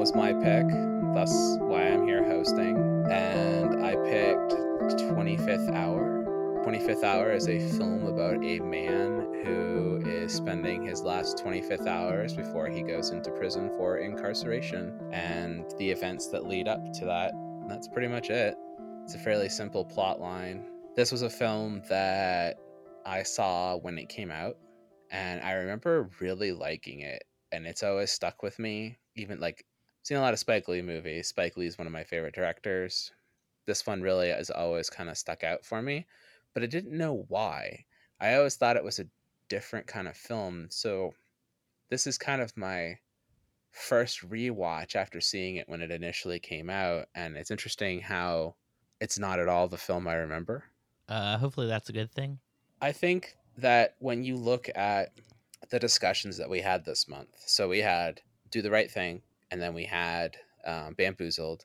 [0.00, 0.66] Was my pick,
[1.12, 2.74] thus why I'm here hosting.
[3.10, 4.54] And I picked
[5.12, 6.24] 25th Hour.
[6.64, 12.34] 25th Hour is a film about a man who is spending his last 25th hours
[12.34, 17.34] before he goes into prison for incarceration and the events that lead up to that.
[17.68, 18.54] That's pretty much it.
[19.04, 20.64] It's a fairly simple plot line.
[20.96, 22.56] This was a film that
[23.04, 24.56] I saw when it came out,
[25.10, 27.22] and I remember really liking it.
[27.52, 28.96] And it's always stuck with me.
[29.16, 29.62] Even like
[30.02, 31.28] seen a lot of Spike Lee movies.
[31.28, 33.12] Spike Lee is one of my favorite directors.
[33.66, 36.06] This one really has always kind of stuck out for me,
[36.54, 37.84] but I didn't know why.
[38.20, 39.06] I always thought it was a
[39.48, 40.68] different kind of film.
[40.70, 41.14] So
[41.90, 42.98] this is kind of my
[43.72, 48.54] first rewatch after seeing it when it initially came out, and it's interesting how
[49.00, 50.64] it's not at all the film I remember.
[51.08, 52.38] Uh, hopefully that's a good thing.
[52.80, 55.12] I think that when you look at
[55.70, 58.20] the discussions that we had this month, so we had
[58.50, 61.64] Do the Right Thing, and then we had um, Bamboozled,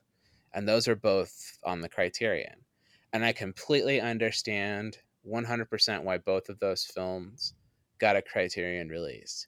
[0.54, 2.64] and those are both on the criterion.
[3.12, 7.54] And I completely understand 100% why both of those films
[7.98, 9.46] got a criterion release.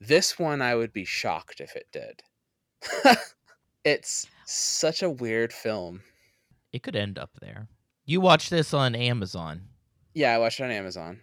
[0.00, 2.22] This one, I would be shocked if it did.
[3.84, 6.02] it's such a weird film.
[6.72, 7.68] It could end up there.
[8.04, 9.62] You watched this on Amazon.
[10.14, 11.20] Yeah, I watched it on Amazon.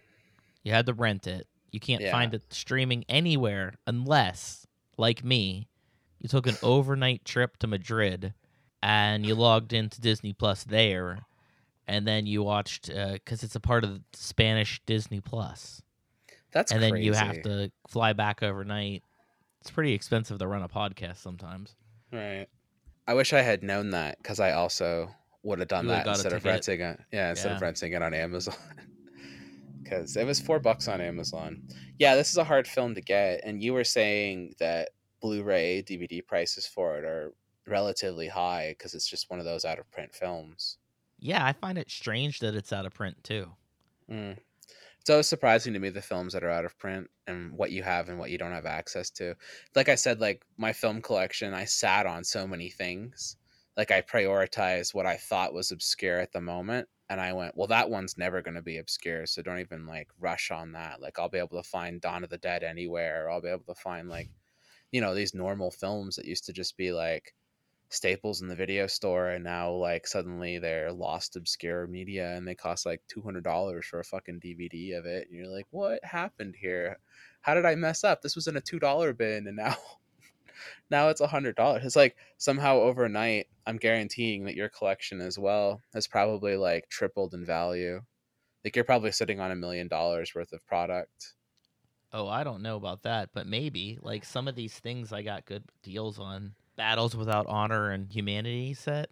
[0.64, 1.46] You had to rent it.
[1.72, 2.10] You can't Yeah.
[2.10, 5.68] find it streaming anywhere unless, like me,
[6.20, 8.34] you took an overnight trip to Madrid
[8.82, 11.18] and you logged into Disney Plus there,
[11.86, 15.82] and then you watched uh, because it's a part of Spanish Disney Plus,
[16.52, 19.02] That's and then you have to fly back overnight.
[19.60, 21.74] It's pretty expensive to run a podcast sometimes.
[22.12, 22.46] Right.
[23.06, 25.10] I wish I had known that because I also
[25.42, 27.00] would have done that instead of renting it.
[27.12, 28.54] Yeah, instead of renting it on Amazon.
[29.82, 31.62] Because it was four bucks on Amazon.
[31.98, 36.26] Yeah, this is a hard film to get, and you were saying that Blu-ray DVD
[36.26, 37.32] prices for it are
[37.66, 40.78] relatively high because it's just one of those out of print films.
[41.18, 43.50] Yeah, I find it strange that it's out of print too.
[44.10, 44.36] Mm.
[45.00, 47.82] It's always surprising to me the films that are out of print and what you
[47.82, 49.34] have and what you don't have access to.
[49.74, 53.36] Like I said, like my film collection, I sat on so many things.
[53.76, 56.86] Like I prioritized what I thought was obscure at the moment.
[57.08, 59.26] And I went, well, that one's never going to be obscure.
[59.26, 61.00] So don't even like rush on that.
[61.00, 63.26] Like I'll be able to find Dawn of the Dead anywhere.
[63.26, 64.28] Or I'll be able to find like,
[64.92, 67.34] you know, these normal films that used to just be like
[67.90, 72.54] staples in the video store and now like suddenly they're lost obscure media and they
[72.54, 76.98] cost like $200 for a fucking dvd of it and you're like what happened here?
[77.40, 78.22] How did i mess up?
[78.22, 79.76] This was in a $2 bin and now
[80.90, 85.80] now it's a $100 it's like somehow overnight i'm guaranteeing that your collection as well
[85.92, 88.00] has probably like tripled in value.
[88.64, 91.34] Like you're probably sitting on a million dollars worth of product
[92.12, 95.44] Oh, I don't know about that, but maybe like some of these things I got
[95.46, 96.54] good deals on.
[96.76, 99.10] Battles Without Honor and Humanity set.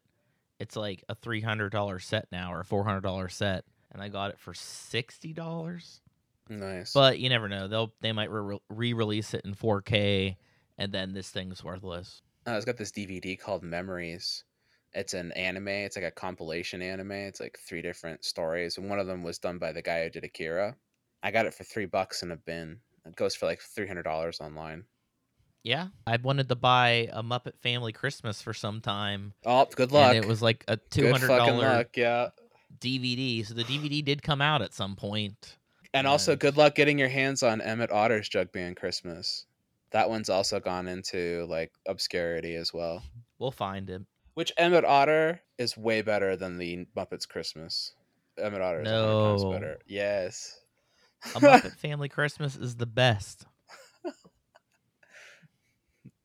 [0.59, 4.03] It's like a three hundred dollar set now or a four hundred dollar set, and
[4.03, 6.03] I got it for sixty dollars.
[6.49, 10.39] nice But you never know; they'll they might re release it in four K,
[10.79, 12.23] and then this thing's worthless.
[12.47, 14.45] Uh, it's got this DVD called Memories.
[14.93, 15.69] It's an anime.
[15.69, 17.13] It's like a compilation anime.
[17.13, 20.11] It's like three different stories, and one of them was done by the guy who
[20.11, 20.77] did Akira.
[21.23, 22.81] I got it for three bucks in a bin.
[23.07, 24.85] It goes for like three hundred dollars online.
[25.65, 30.15] Yeah, I wanted to buy a Muppet Family Christmas for some time, Oh, good luck.
[30.15, 31.85] and it was like a two hundred dollar.
[31.95, 32.29] Yeah,
[32.81, 33.45] DVD.
[33.47, 35.57] So the DVD did come out at some point.
[35.95, 39.47] and also good luck getting your hands on Emmett Otter's Jug Band Christmas.
[39.91, 43.03] That one's also gone into like obscurity as well.
[43.39, 44.07] We'll find him.
[44.35, 47.95] Which Emmett Otter is way better than the Muppets Christmas.
[48.39, 49.51] Emmett Otter is No.
[49.51, 49.79] better.
[49.87, 50.61] Yes.
[51.35, 53.45] A Muppet Family Christmas is the best.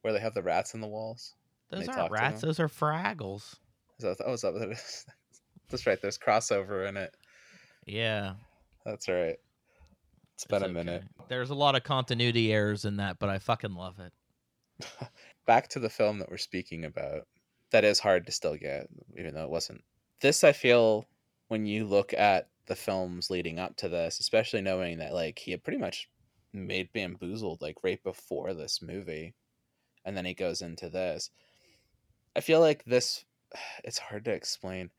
[0.02, 1.34] Where they have the rats in the walls.
[1.70, 3.56] Those aren't rats; those are Fraggles.
[4.00, 5.06] Is that, oh, is that what it is?
[5.70, 6.00] That's right.
[6.02, 7.16] There's crossover in it.
[7.86, 8.34] Yeah,
[8.86, 9.38] That's right.
[10.36, 11.04] It's been it's a minute.
[11.30, 14.14] There's a lot of continuity errors in that, but I fucking love it.
[15.48, 17.28] Back to the film that we're speaking about.
[17.72, 18.88] That is hard to still get,
[19.18, 19.84] even though it wasn't.
[20.22, 21.06] This, I feel,
[21.48, 25.52] when you look at the films leading up to this, especially knowing that like he
[25.52, 26.10] had pretty much
[26.54, 29.34] made Bamboozled like right before this movie,
[30.06, 31.30] and then he goes into this.
[32.36, 33.26] I feel like this.
[33.84, 34.90] It's hard to explain.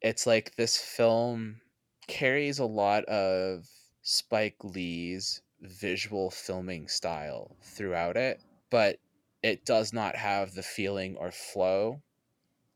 [0.00, 1.60] It's like this film
[2.06, 3.66] carries a lot of
[4.02, 8.40] Spike Lee's visual filming style throughout it,
[8.70, 8.98] but
[9.42, 12.02] it does not have the feeling or flow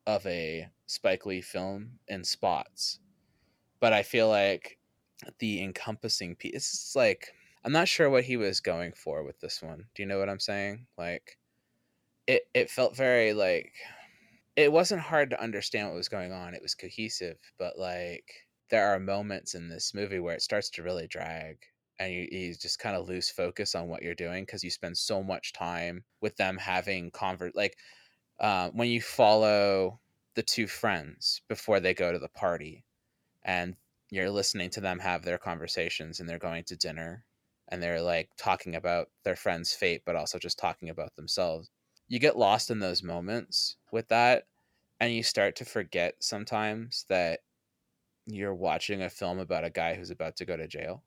[0.07, 3.01] of a Spike Lee film in spots.
[3.87, 4.81] But I feel like
[5.39, 9.63] the encompassing piece it's like I'm not sure what he was going for with this
[9.63, 9.85] one.
[9.95, 10.89] Do you know what I'm saying?
[10.99, 11.39] Like
[12.27, 13.75] it it felt very like
[14.57, 16.53] it wasn't hard to understand what was going on.
[16.53, 18.29] It was cohesive, but like
[18.71, 21.59] there are moments in this movie where it starts to really drag
[22.01, 24.99] and you, you just kind of lose focus on what you're doing because you spend
[24.99, 27.77] so much time with them having convert like
[28.41, 30.01] uh, when you follow
[30.35, 32.85] the two friends before they go to the party
[33.47, 33.79] and
[34.11, 37.27] you're listening to them have their conversations and they're going to dinner
[37.69, 41.71] and they're like talking about their friend's fate but also just talking about themselves
[42.09, 44.49] you get lost in those moments with that
[45.01, 47.41] and you start to forget sometimes that
[48.27, 51.05] you're watching a film about a guy who's about to go to jail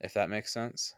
[0.00, 0.94] if that makes sense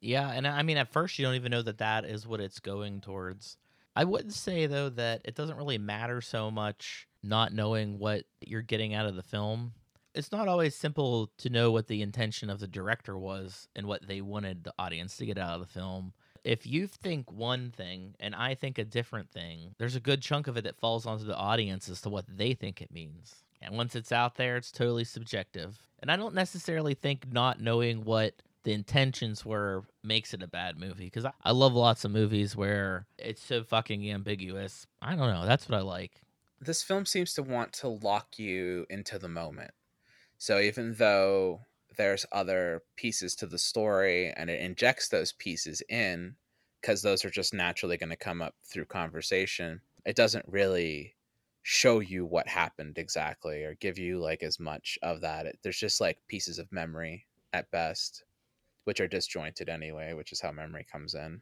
[0.00, 2.60] Yeah, and I mean, at first you don't even know that that is what it's
[2.60, 3.56] going towards.
[3.94, 8.62] I wouldn't say though that it doesn't really matter so much not knowing what you're
[8.62, 9.74] getting out of the film.
[10.14, 14.06] It's not always simple to know what the intention of the director was and what
[14.06, 16.12] they wanted the audience to get out of the film.
[16.44, 20.48] If you think one thing and I think a different thing, there's a good chunk
[20.48, 23.44] of it that falls onto the audience as to what they think it means.
[23.62, 25.78] And once it's out there, it's totally subjective.
[26.00, 30.78] And I don't necessarily think not knowing what the intentions were makes it a bad
[30.78, 34.86] movie because I, love lots of movies where it's so fucking ambiguous.
[35.00, 35.46] I don't know.
[35.46, 36.22] That's what I like.
[36.60, 39.72] this film seems to want to lock you into the moment.
[40.42, 41.60] So even though
[41.96, 46.34] there's other pieces to the story and it injects those pieces in
[46.80, 51.14] because those are just naturally going to come up through conversation, it doesn't really
[51.62, 55.46] show you what happened exactly or give you like as much of that.
[55.46, 58.24] It, there's just like pieces of memory at best,
[58.82, 61.40] which are disjointed anyway, which is how memory comes in.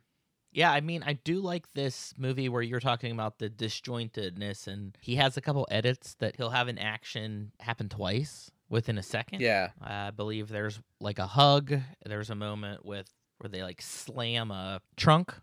[0.53, 4.99] Yeah, I mean, I do like this movie where you're talking about the disjointedness, and
[5.01, 9.41] he has a couple edits that he'll have an action happen twice within a second.
[9.41, 9.71] Yeah.
[9.83, 11.75] I believe there's like a hug.
[12.07, 15.35] There's a moment with where they like slam a trunk.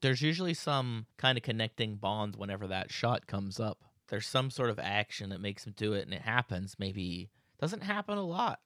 [0.00, 3.78] There's usually some kind of connecting bond whenever that shot comes up.
[4.08, 6.76] There's some sort of action that makes them do it, and it happens.
[6.78, 7.30] Maybe
[7.60, 8.60] doesn't happen a lot.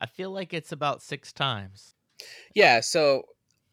[0.00, 1.94] I feel like it's about six times.
[2.54, 3.24] Yeah, so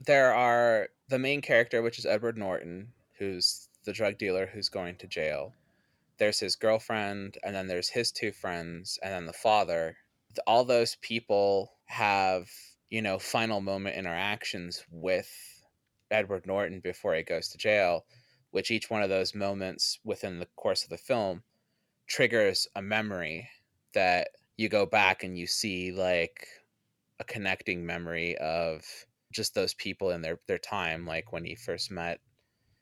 [0.05, 4.97] there are the main character, which is Edward Norton, who's the drug dealer who's going
[4.97, 5.53] to jail.
[6.19, 9.97] There's his girlfriend, and then there's his two friends, and then the father.
[10.45, 12.49] All those people have,
[12.89, 15.29] you know, final moment interactions with
[16.11, 18.05] Edward Norton before he goes to jail,
[18.51, 21.43] which each one of those moments within the course of the film
[22.07, 23.49] triggers a memory
[23.93, 26.47] that you go back and you see like
[27.19, 28.83] a connecting memory of
[29.31, 32.19] just those people in their their time like when he first met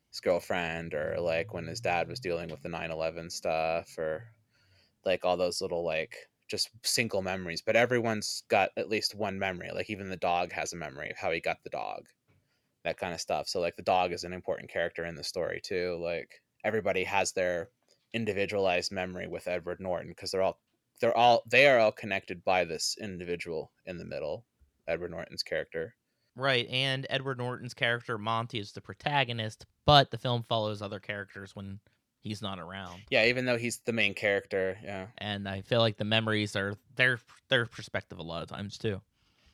[0.10, 4.32] his girlfriend or like when his dad was dealing with the 9/11 stuff or
[5.06, 6.16] like all those little like
[6.48, 10.74] just single memories but everyone's got at least one memory like even the dog has
[10.74, 12.04] a memory of how he got the dog
[12.84, 15.60] that kind of stuff so like the dog is an important character in the story
[15.62, 17.70] too like everybody has their
[18.14, 20.60] individualized memory with Edward Norton because they're all
[21.00, 24.46] they're all they are all connected by this individual in the middle
[24.88, 25.96] Edward Norton's character
[26.38, 31.56] Right, and Edward Norton's character Monty is the protagonist, but the film follows other characters
[31.56, 31.80] when
[32.22, 33.02] he's not around.
[33.10, 35.08] Yeah, even though he's the main character, yeah.
[35.18, 39.02] And I feel like the memories are their their perspective a lot of times too.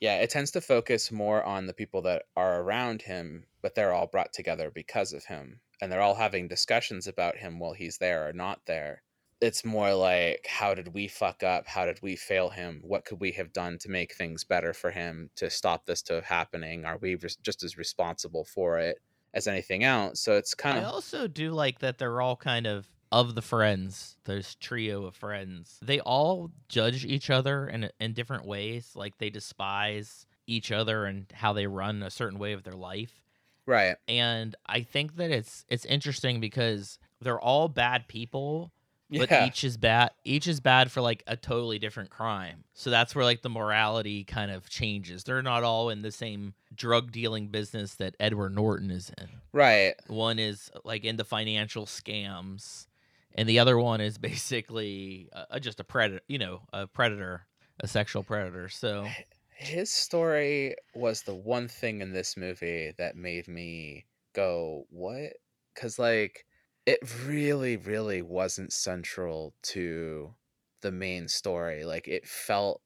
[0.01, 3.93] Yeah, it tends to focus more on the people that are around him, but they're
[3.93, 5.61] all brought together because of him.
[5.81, 9.03] And they're all having discussions about him while he's there or not there.
[9.43, 11.67] It's more like, how did we fuck up?
[11.67, 12.81] How did we fail him?
[12.83, 16.21] What could we have done to make things better for him to stop this to
[16.21, 16.85] happening?
[16.85, 19.00] Are we just as responsible for it
[19.33, 20.21] as anything else?
[20.21, 23.41] So it's kind of I also do like that they're all kind of of the
[23.41, 25.77] friends, those trio of friends.
[25.81, 28.91] They all judge each other in in different ways.
[28.95, 33.21] Like they despise each other and how they run a certain way of their life.
[33.65, 33.97] right.
[34.07, 38.73] And I think that it's it's interesting because they're all bad people,
[39.10, 39.45] but Yeah.
[39.45, 42.63] each is bad each is bad for like a totally different crime.
[42.74, 45.24] So that's where like the morality kind of changes.
[45.24, 49.27] They're not all in the same drug dealing business that edward norton is in.
[49.51, 49.93] Right.
[50.07, 52.88] one is like into financial scams
[53.36, 57.45] and the other one is basically uh, just a predator you know a predator
[57.79, 58.69] a sexual predator.
[58.69, 59.07] So
[59.55, 65.33] his story was the one thing in this movie that made me go what?
[65.74, 66.45] Because like
[66.85, 70.33] it really really wasn't central to
[70.81, 72.81] the main story like it felt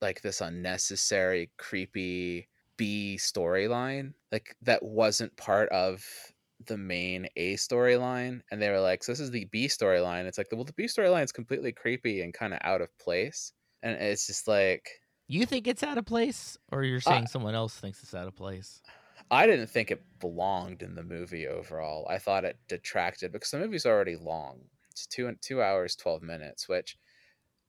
[0.00, 6.04] like this unnecessary creepy b storyline like that wasn't part of
[6.66, 10.24] the main a storyline and they were like so this is the b storyline.
[10.24, 13.52] It's like well the b storyline is completely creepy and kind of out of place
[13.82, 14.88] and it's just like
[15.28, 18.26] you think it's out of place or you're uh saying someone else thinks it's out
[18.26, 18.80] of place
[19.30, 22.06] I didn't think it belonged in the movie overall.
[22.08, 24.60] I thought it detracted because the movie's already long.
[24.90, 26.96] It's two two hours twelve minutes, which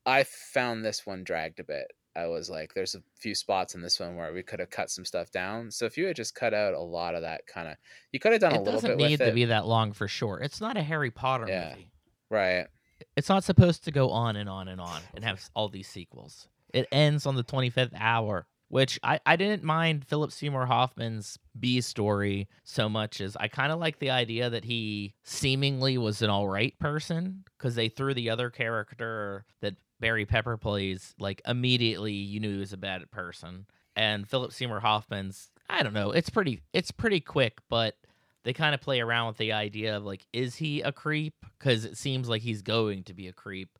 [0.06, 1.92] I found this one dragged a bit.
[2.16, 4.90] I was like, there's a few spots in this one where we could have cut
[4.90, 5.70] some stuff down.
[5.70, 7.78] So if you had just cut out a lot of that kind of,
[8.12, 8.90] you could have done a little bit.
[8.92, 10.40] It doesn't need to be that long for sure.
[10.40, 11.70] It's not a Harry Potter Yeah.
[11.70, 11.92] movie.
[12.30, 12.68] right.
[13.16, 16.48] It's not supposed to go on and on and on and have all these sequels.
[16.74, 21.82] It ends on the 25th hour, which I, I didn't mind Philip Seymour Hoffman's B
[21.82, 26.30] story so much as I kind of like the idea that he seemingly was an
[26.30, 32.14] all right person because they threw the other character that Barry Pepper plays, like immediately
[32.14, 33.66] you knew he was a bad person.
[33.96, 37.96] And Philip Seymour Hoffman's, I don't know, it's pretty, it's pretty quick, but
[38.44, 41.34] they kind of play around with the idea of like, is he a creep?
[41.58, 43.80] Because it seems like he's going to be a creep.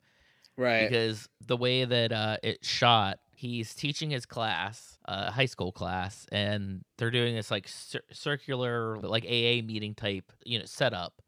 [0.56, 0.88] Right.
[0.88, 6.26] Because the way that uh, it's shot, he's teaching his class, uh, high school class,
[6.32, 11.22] and they're doing this like cir- circular, like AA meeting type, you know, setup.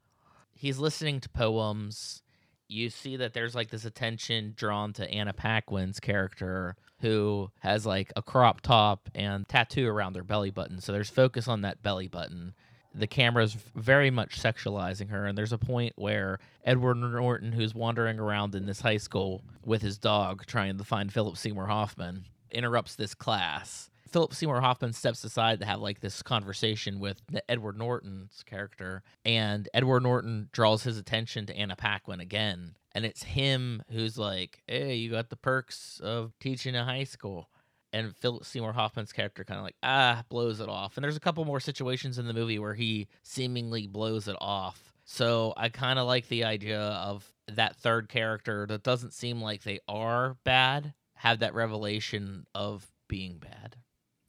[0.53, 2.23] He's listening to poems.
[2.67, 8.13] You see that there's like this attention drawn to Anna Paquin's character, who has like
[8.17, 10.81] a crop top and tattoo around their belly button.
[10.81, 12.55] So there's focus on that belly button
[12.95, 18.19] the camera's very much sexualizing her and there's a point where edward norton who's wandering
[18.19, 22.97] around in this high school with his dog trying to find philip seymour hoffman interrupts
[22.97, 23.91] this class.
[24.09, 29.69] Philip seymour hoffman steps aside to have like this conversation with edward norton's character and
[29.73, 34.97] edward norton draws his attention to anna paquin again and it's him who's like hey
[34.97, 37.51] you got the perks of teaching a high school
[37.93, 40.97] and Philip Seymour Hoffman's character kind of like ah blows it off.
[40.97, 44.93] And there's a couple more situations in the movie where he seemingly blows it off.
[45.05, 49.63] So I kind of like the idea of that third character that doesn't seem like
[49.65, 53.77] they are bad have that revelation of being bad.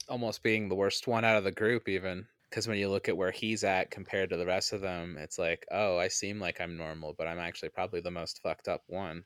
[0.10, 2.26] Almost being the worst one out of the group, even.
[2.50, 5.40] Because when you look at where he's at compared to the rest of them, it's
[5.40, 8.82] like, oh, I seem like I'm normal, but I'm actually probably the most fucked up
[8.88, 9.24] one.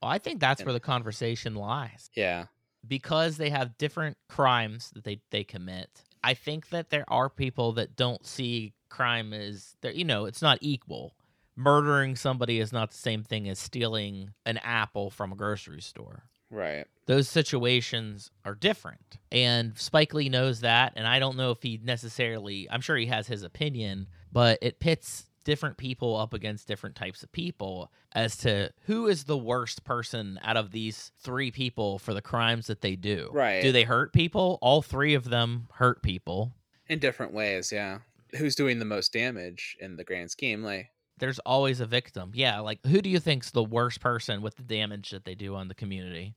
[0.00, 2.08] Well, I think that's And- where the conversation lies.
[2.14, 2.46] Yeah.
[2.86, 6.02] Because they have different crimes that they, they commit.
[6.24, 10.58] I think that there are people that don't see crime as you know, it's not
[10.60, 11.16] equal.
[11.56, 16.24] Murdering somebody is not the same thing as stealing an apple from a grocery store.
[16.50, 16.86] Right.
[17.06, 19.18] Those situations are different.
[19.30, 23.06] And Spike Lee knows that and I don't know if he necessarily I'm sure he
[23.06, 28.36] has his opinion, but it pits different people up against different types of people as
[28.38, 32.80] to who is the worst person out of these three people for the crimes that
[32.80, 33.28] they do.
[33.32, 33.62] Right.
[33.62, 34.58] Do they hurt people?
[34.62, 36.52] All three of them hurt people.
[36.88, 37.98] In different ways, yeah.
[38.36, 40.62] Who's doing the most damage in the grand scheme?
[40.62, 42.32] Like, There's always a victim.
[42.34, 45.54] Yeah, like who do you think's the worst person with the damage that they do
[45.54, 46.34] on the community?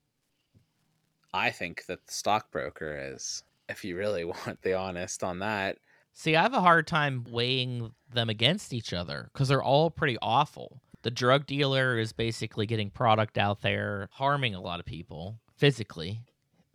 [1.34, 5.78] I think that the stockbroker is, if you really want the honest on that.
[6.18, 10.18] See, I have a hard time weighing them against each other because they're all pretty
[10.22, 10.82] awful.
[11.02, 16.22] The drug dealer is basically getting product out there, harming a lot of people physically.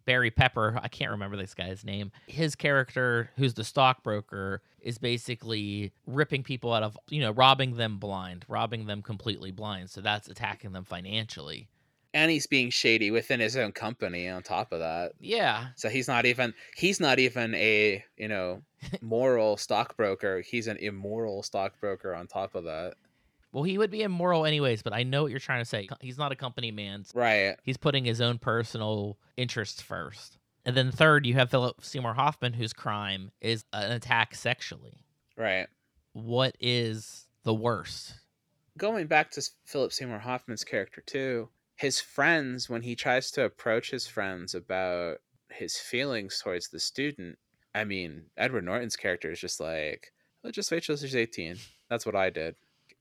[0.05, 2.13] Barry Pepper, I can't remember this guy's name.
[2.27, 7.97] His character, who's the stockbroker, is basically ripping people out of, you know, robbing them
[7.97, 9.89] blind, robbing them completely blind.
[9.89, 11.71] So that's attacking them financially.
[12.13, 15.13] And he's being shady within his own company on top of that.
[15.21, 15.69] Yeah.
[15.77, 18.63] So he's not even he's not even a, you know,
[19.01, 20.41] moral stockbroker.
[20.41, 22.95] He's an immoral stockbroker on top of that.
[23.53, 25.89] Well, he would be immoral anyways, but I know what you're trying to say.
[26.01, 27.05] He's not a company man.
[27.15, 27.57] Right.
[27.65, 30.39] He's putting his own personal interests first.
[30.65, 35.05] And then third, you have Philip Seymour Hoffman, whose crime is an attack sexually.
[35.37, 35.67] Right.
[36.13, 38.15] What is the worst?
[38.79, 41.49] Going back to Philip Seymour Hoffman's character too,
[41.81, 45.17] his friends when he tries to approach his friends about
[45.49, 47.39] his feelings towards the student,
[47.75, 50.13] I mean, Edward Norton's character is just like,
[50.45, 51.57] oh, just wait till she's 18.
[51.89, 52.57] That's what I did.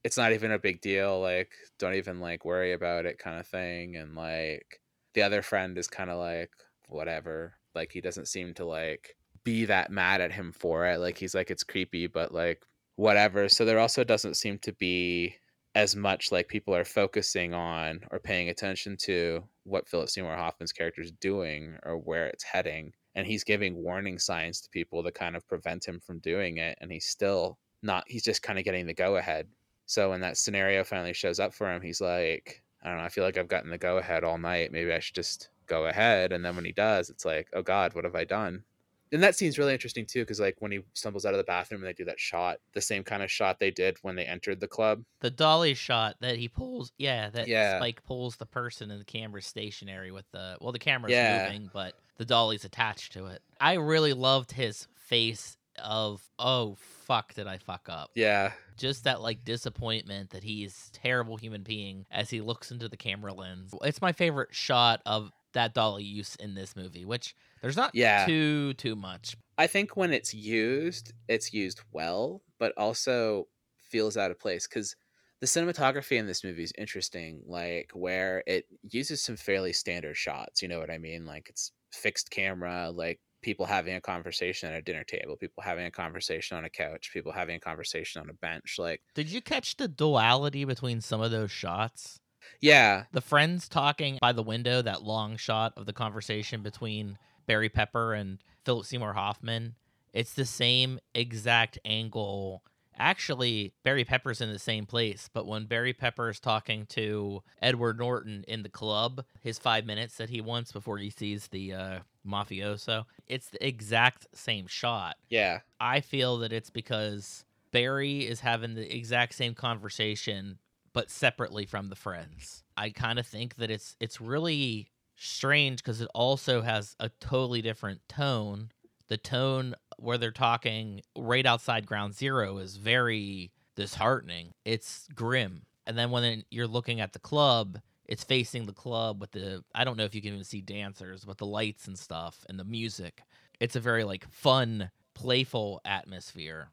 [0.06, 1.20] It's not even a big deal.
[1.20, 3.98] Like, don't even like worry about it, kind of thing.
[3.98, 4.80] And like,
[5.14, 6.52] the other friend is kind of like,
[6.88, 7.56] whatever.
[7.76, 11.00] Like, he doesn't seem to like be that mad at him for it.
[11.00, 12.64] Like, he's like, it's creepy, but like,
[12.96, 13.50] whatever.
[13.50, 15.36] So there also doesn't seem to be
[15.76, 20.72] as much like people are focusing on or paying attention to what Philip Seymour Hoffman's
[20.72, 22.92] character is doing or where it's heading.
[23.16, 26.78] And he's giving warning signs to people to kind of prevent him from doing it.
[26.82, 29.48] And he's still not, he's just kind of getting the go ahead.
[29.86, 33.10] So when that scenario finally shows up for him, he's like, I don't know, I
[33.10, 34.72] feel like I've gotten the go ahead all night.
[34.72, 36.32] Maybe I should just go ahead.
[36.32, 38.64] And then when he does, it's like, oh God, what have I done?
[39.12, 41.82] And that scene's really interesting too because like when he stumbles out of the bathroom
[41.82, 44.60] and they do that shot the same kind of shot they did when they entered
[44.60, 47.78] the club The dolly shot that he pulls, yeah, that Yeah.
[47.80, 51.46] Spike pulls the person and the camera's stationary with the, well, the camera's Yeah.
[51.48, 53.42] moving, but the dolly's attached to it.
[53.60, 56.76] I really loved his face of oh
[57.06, 58.12] fuck did I fuck up?
[58.14, 58.52] Yeah.
[58.78, 63.34] Just that like disappointment that he's terrible human being as he looks into the camera
[63.34, 63.74] lens.
[63.84, 68.30] It's my favorite shot of that dolly use in this movie, which there's not Yeah.
[68.30, 69.36] too too much.
[69.58, 74.96] I think when it's used, it's used well, but also feels out of place because
[75.42, 77.44] the cinematography in this movie is interesting.
[77.46, 80.62] Like where it uses some fairly standard shots.
[80.62, 81.26] You know what I mean?
[81.26, 85.86] Like it's fixed camera, like people having a conversation at a dinner table, people having
[85.86, 88.76] a conversation on a couch, people having a conversation on a bench.
[88.78, 92.19] Like Did you catch the duality between some of those shots?
[92.62, 97.70] Yeah, The friends talking by the window, that long shot of the conversation between Barry
[97.70, 99.76] Pepper and Philip Seymour Hoffman.
[100.14, 102.64] It's the same exact angle.
[102.98, 107.98] Actually, Barry Pepper's in the same place, but when Barry Pepper is talking to Edward
[107.98, 112.00] Norton in the club, his five minutes that he wants before he sees the uh,
[112.28, 115.16] mafioso, it's the exact same shot.
[115.30, 120.58] yeah, I feel that it's because Barry is having the exact same conversation
[121.00, 122.62] but separately from the friends.
[122.76, 127.62] I kind of think that it's it's really strange because it also has a totally
[127.62, 128.72] different tone.
[129.08, 134.52] The tone where they're talking right outside ground zero is very disheartening.
[134.66, 135.62] It's grim.
[135.88, 139.86] And then when you're looking at the club, it's facing the club with the I
[139.86, 142.66] don't know if you can even see dancers, but the lights and stuff and the
[142.66, 143.22] music.
[143.62, 146.72] It's a very like fun, playful atmosphere.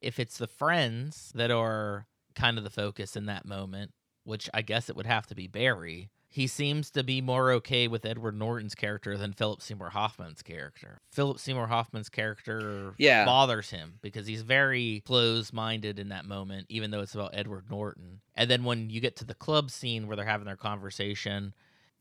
[0.00, 3.92] If it's the friends that are kind of the focus in that moment,
[4.24, 7.86] which I guess it would have to be Barry, he seems to be more okay
[7.86, 10.98] with Edward Norton's character than Philip Seymour Hoffman's character.
[11.12, 13.24] Philip Seymour Hoffman's character Yeah.
[13.24, 17.70] bothers him because he's very close minded in that moment, even though it's about Edward
[17.70, 18.20] Norton.
[18.34, 21.54] And then when you get to the club scene where they're having their conversation,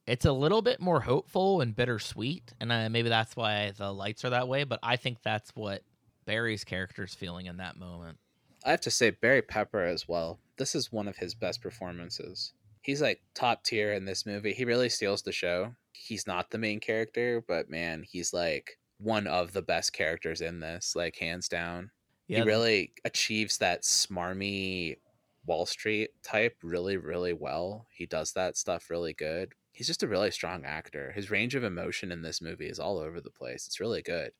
[0.07, 2.53] it's a little bit more hopeful and bittersweet.
[2.59, 4.63] And uh, maybe that's why the lights are that way.
[4.63, 5.83] But I think that's what
[6.25, 8.17] Barry's character is feeling in that moment.
[8.65, 10.39] I have to say Barry Pepper as well.
[10.57, 12.53] This is one of his best performances.
[12.81, 14.53] He's like top tier in this movie.
[14.53, 15.75] He really steals the show.
[15.93, 20.59] He's not the main character, but man, he's like one of the best characters in
[20.59, 21.91] this, like hands down.
[22.27, 24.97] Yeah, he really achieves that smarmy
[25.45, 27.87] Wall Street type really, really well.
[27.91, 29.53] He does that stuff really good.
[29.71, 31.11] He's just a really strong actor.
[31.13, 33.65] His range of emotion in this movie is all over the place.
[33.65, 34.31] It's really good.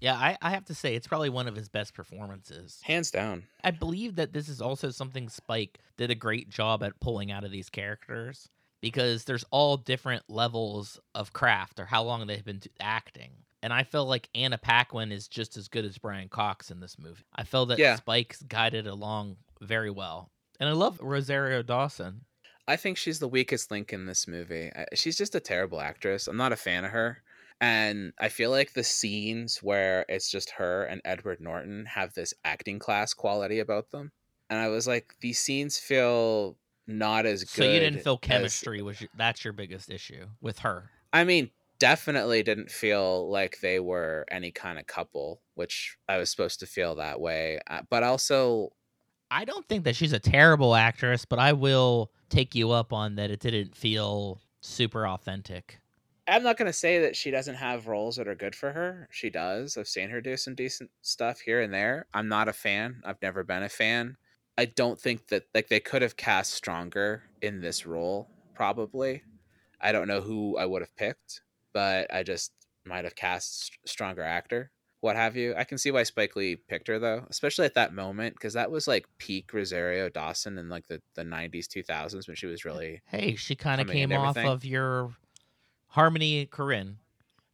[0.00, 2.80] Yeah, I, I have to say it's probably one of his best performances.
[2.84, 3.44] Hands down.
[3.64, 7.44] I believe that this is also something Spike did a great job at pulling out
[7.44, 8.48] of these characters
[8.82, 13.32] because there's all different levels of craft or how long they've been acting.
[13.62, 16.98] And I feel like Anna Paquin is just as good as Brian Cox in this
[16.98, 17.24] movie.
[17.34, 17.96] I feel that Yeah.
[17.96, 20.30] Spike's guided along very well.
[20.60, 22.26] And I love Rosario Dawson.
[22.68, 24.70] I think she's the weakest link in this movie.
[24.94, 26.26] She's just a terrible actress.
[26.28, 27.22] I'm not a fan of her.
[27.60, 32.34] And I feel like the scenes where it's just her and Edward Norton have this
[32.44, 34.12] acting class quality about them.
[34.50, 37.48] And I was like, these scenes feel not as good.
[37.50, 40.90] So you didn't feel as- chemistry was your, that's your biggest issue with her.
[41.12, 46.30] I mean, definitely didn't feel like they were any kind of couple, which I was
[46.30, 47.58] supposed to feel that way.
[47.66, 48.70] Uh, But also,
[49.30, 53.16] I don't think that she's a terrible actress, but I will take you up on
[53.16, 55.80] that it didn't feel super authentic.
[56.28, 59.08] I'm not going to say that she doesn't have roles that are good for her.
[59.10, 59.76] She does.
[59.76, 62.06] I've seen her do some decent stuff here and there.
[62.12, 63.00] I'm not a fan.
[63.04, 64.16] I've never been a fan.
[64.58, 69.22] I don't think that like they could have cast stronger in this role probably.
[69.80, 72.52] I don't know who I would have picked, but I just
[72.84, 75.54] might have cast stronger actor, what have you.
[75.56, 78.70] I can see why Spike Lee picked her though, especially at that moment because that
[78.70, 83.02] was like peak Rosario Dawson in like the the 90s 2000s when she was really
[83.06, 85.10] Hey, she kind of came off of your
[85.96, 86.96] Harmony Korine.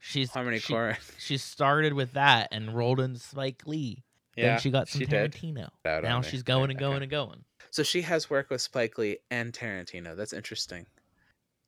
[0.01, 0.99] She's Harmony she, Korine.
[1.17, 4.03] She started with that and rolled in Spike Lee.
[4.37, 5.07] then she got some she.
[5.07, 5.69] Tarantino.
[5.87, 7.03] Out Now she's going Right, and going okay.
[7.05, 7.45] and going.
[7.71, 10.17] So she has worked with Spike Lee and Tarantino.
[10.17, 10.87] That's interesting.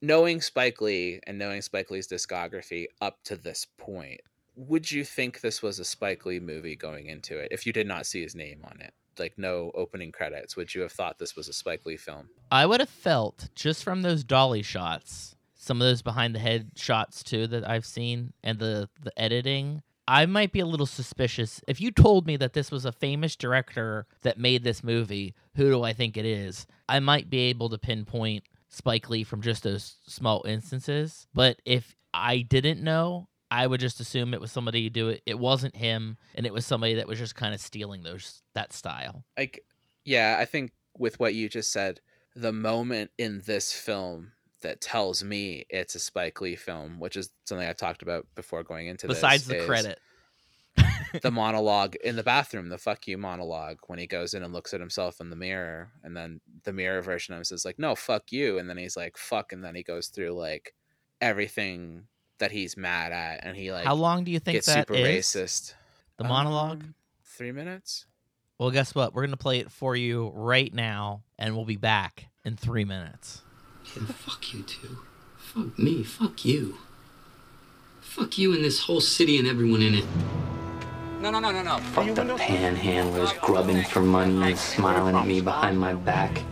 [0.03, 4.21] Knowing Spike Lee and knowing Spike Lee's discography up to this point,
[4.57, 7.87] would you think this was a Spike Lee movie going into it if you did
[7.87, 8.93] not see his name on it?
[9.17, 12.31] Like no opening credits, would you have thought this was a Spike Lee film?
[12.51, 15.34] I would have felt just from those dolly shots,
[15.65, 19.83] some of those behind the head shots too that I've seen, and the the editing.
[20.07, 21.63] I might be a little suspicious.
[21.67, 25.71] If you told me that this was a famous director that made this movie, who
[25.71, 26.67] do I think it is?
[26.89, 31.27] I might be able to pinpoint Spike Lee from just those small instances.
[31.33, 35.23] But if I didn't know, I would just assume it was somebody who do it.
[35.25, 38.73] It wasn't him, and it was somebody that was just kind of stealing those that
[38.73, 39.25] style.
[39.39, 39.65] Like,
[40.05, 42.01] yeah, I think with what you just said,
[42.37, 44.33] the moment in this film
[44.65, 48.63] that tells me it's a Spike Lee film, which is something I've talked about before
[48.65, 49.95] going into Besides this, Besides the
[50.77, 51.21] credit.
[51.23, 54.75] the monologue in the bathroom, the fuck you monologue, when he goes in and looks
[54.75, 57.95] at himself in the mirror, and then the mirror version of him says like, "No,
[57.95, 60.75] fuck you," and then he's like, "Fuck," and then he goes through like
[61.21, 64.89] everything that he's mad at, and he like How long do you think gets that
[64.89, 65.07] super is?
[65.27, 65.75] racist.
[66.17, 66.83] The monologue?
[66.83, 68.07] Um, three minutes.
[68.59, 69.15] Well, guess what?
[69.15, 72.85] We're going to play it for you right now, and we'll be back in three
[72.85, 73.43] minutes.
[73.95, 74.99] Kid, fuck you too.
[75.39, 76.03] Fuck me.
[76.03, 76.79] Fuck you.
[78.01, 80.05] Fuck you and this whole city and everyone in it.
[81.21, 81.79] No, no, no, no, no.
[81.79, 86.43] Fuck the panhandlers grubbing for money and smiling at me behind my back.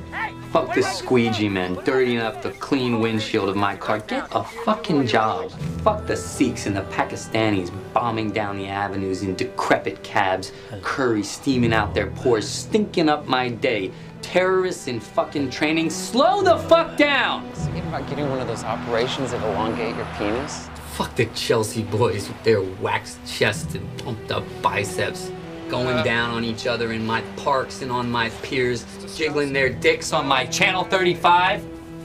[0.52, 3.98] Fuck the squeegee men dirtying up the clean windshield of my car.
[3.98, 5.50] Get a fucking job.
[5.82, 10.52] Fuck the Sikhs and the Pakistanis bombing down the avenues in decrepit cabs,
[10.82, 13.90] curry steaming out their pores, stinking up my day.
[14.22, 17.50] Terrorists in fucking training, slow the fuck down!
[17.52, 20.68] Thinking about getting one of those operations that elongate your penis?
[20.92, 25.30] Fuck the Chelsea boys with their waxed chests and pumped up biceps.
[25.68, 26.02] Going uh.
[26.02, 30.26] down on each other in my parks and on my piers, jiggling their dicks on
[30.26, 31.62] my Channel 35.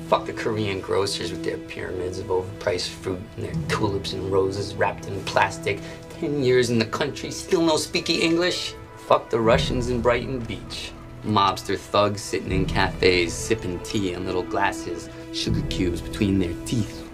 [0.08, 4.73] Fuck the Korean grocers with their pyramids of overpriced fruit and their tulips and roses
[4.73, 5.80] wrapped in plastic.
[6.19, 8.73] Ten years in the country, still no speaky English.
[8.95, 10.91] Fuck the Russians in Brighton Beach.
[11.23, 17.08] Mobster thugs sitting in cafes, sipping tea in little glasses, sugar cubes between their teeth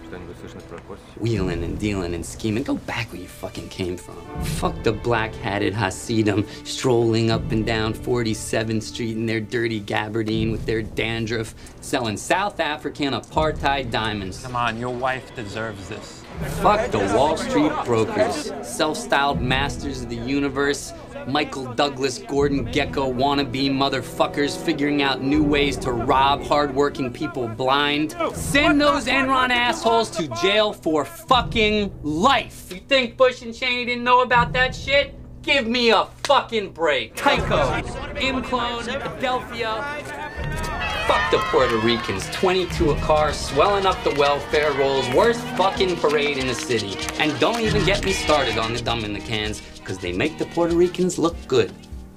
[1.18, 2.62] wheeling and dealing and scheming.
[2.62, 4.16] Go back where you fucking came from.
[4.44, 10.66] Fuck the black-hatted Hasidim strolling up and down 47th Street in their dirty gabardine with
[10.66, 14.42] their dandruff, selling South African apartheid diamonds.
[14.42, 16.22] Come on, your wife deserves this.
[16.60, 20.92] Fuck the Wall Street brokers, self-styled masters of the universe,
[21.26, 28.16] Michael Douglas, Gordon Gekko wannabe motherfuckers figuring out new ways to rob hardworking people blind.
[28.34, 32.70] Send those Enron assholes to jail for fucking life.
[32.72, 35.14] You think Bush and Cheney didn't know about that shit?
[35.42, 37.16] Give me a fucking break.
[37.16, 37.82] Tyco,
[38.16, 40.84] Imclone, Adelphia.
[41.06, 46.38] Fuck the Puerto Ricans, 22 a car, swelling up the welfare rolls, worst fucking parade
[46.38, 46.96] in the city.
[47.18, 51.18] And don't even get me started on the Dominicans, because they make the Puerto Ricans
[51.18, 51.70] look good.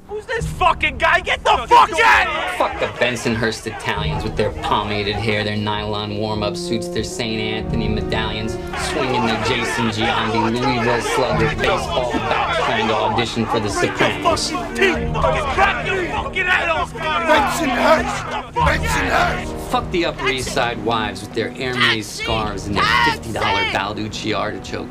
[0.08, 1.20] Who's this fucking guy?
[1.20, 2.58] Get the fuck out!
[2.58, 7.42] Fuck the Bensonhurst Italians with their pomaded hair, their nylon warm-up suits, their St.
[7.42, 8.54] Anthony medallions,
[8.90, 14.48] swinging their Jason Giambi Louisville Slugger baseball bat trying to audition for the Sopranos.
[14.48, 16.94] Teeth fucking crack your fucking head off!
[16.94, 18.54] Bensonhurst!
[18.54, 19.57] Bensonhurst!
[19.70, 23.34] Fuck the Upper East Side wives with their Hermes scarves and their $50
[23.72, 24.88] Balducci artichoke.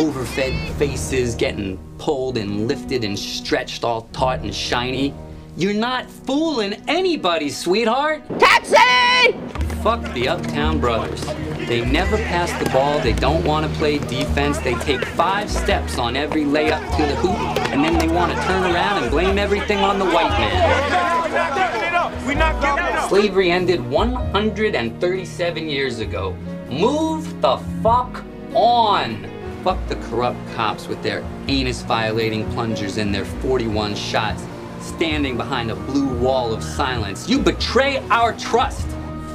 [0.00, 5.12] Overfed faces getting pulled and lifted and stretched all taut and shiny.
[5.58, 8.22] You're not fooling anybody, sweetheart.
[8.38, 9.36] Taxi!
[9.82, 11.22] Fuck the Uptown Brothers.
[11.68, 15.98] They never pass the ball, they don't want to play defense, they take five steps
[15.98, 17.36] on every layup to the hoop,
[17.68, 21.83] and then they want to turn around and blame everything on the white man.
[22.26, 23.08] We not giving up!
[23.10, 26.34] Slavery ended 137 years ago.
[26.70, 29.30] Move the fuck on.
[29.62, 34.42] Fuck the corrupt cops with their anus violating plungers and their 41 shots
[34.80, 37.28] standing behind a blue wall of silence.
[37.28, 38.86] You betray our trust.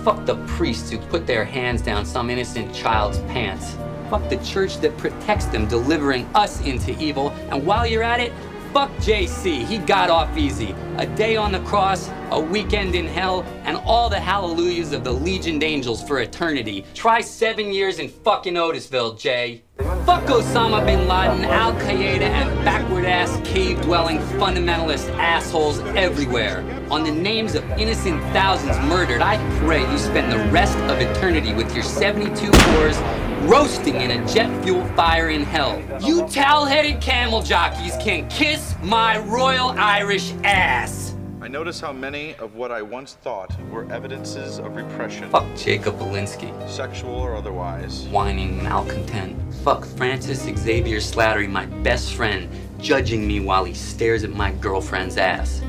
[0.03, 3.75] Fuck the priests who put their hands down some innocent child's pants.
[4.09, 7.29] Fuck the church that protects them, delivering us into evil.
[7.51, 8.33] And while you're at it,
[8.73, 9.65] fuck JC.
[9.65, 10.75] He got off easy.
[10.97, 15.11] A day on the cross, a weekend in hell, and all the hallelujahs of the
[15.11, 16.85] legioned angels for eternity.
[16.93, 19.63] Try seven years in fucking Otisville, Jay.
[20.05, 26.65] Fuck Osama bin Laden, Al Qaeda, and backward ass cave dwelling fundamentalist assholes everywhere.
[26.91, 31.53] On the names of innocent thousands murdered, I pray you spend the rest of eternity
[31.53, 35.81] with your 72 whores roasting in a jet fuel fire in hell.
[36.01, 41.15] You towel headed camel jockeys can kiss my royal Irish ass.
[41.41, 45.97] I notice how many of what I once thought were evidences of repression, Fuck Jacob
[45.99, 46.51] Elinsky.
[46.69, 49.37] sexual or otherwise, whining malcontent.
[49.63, 52.49] Fuck Francis Xavier Slattery, my best friend,
[52.79, 55.61] judging me while he stares at my girlfriend's ass.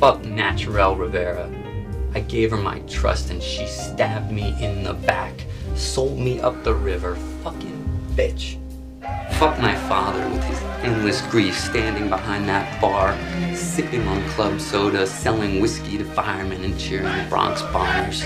[0.00, 1.50] Fuck Naturelle Riviera.
[2.14, 5.34] I gave her my trust and she stabbed me in the back,
[5.78, 7.16] sold me up the river.
[7.42, 8.58] Fucking bitch.
[9.38, 13.16] Fuck my father with his endless grief standing behind that bar,
[13.54, 18.22] sipping on club soda, selling whiskey to firemen and cheering the Bronx bombers.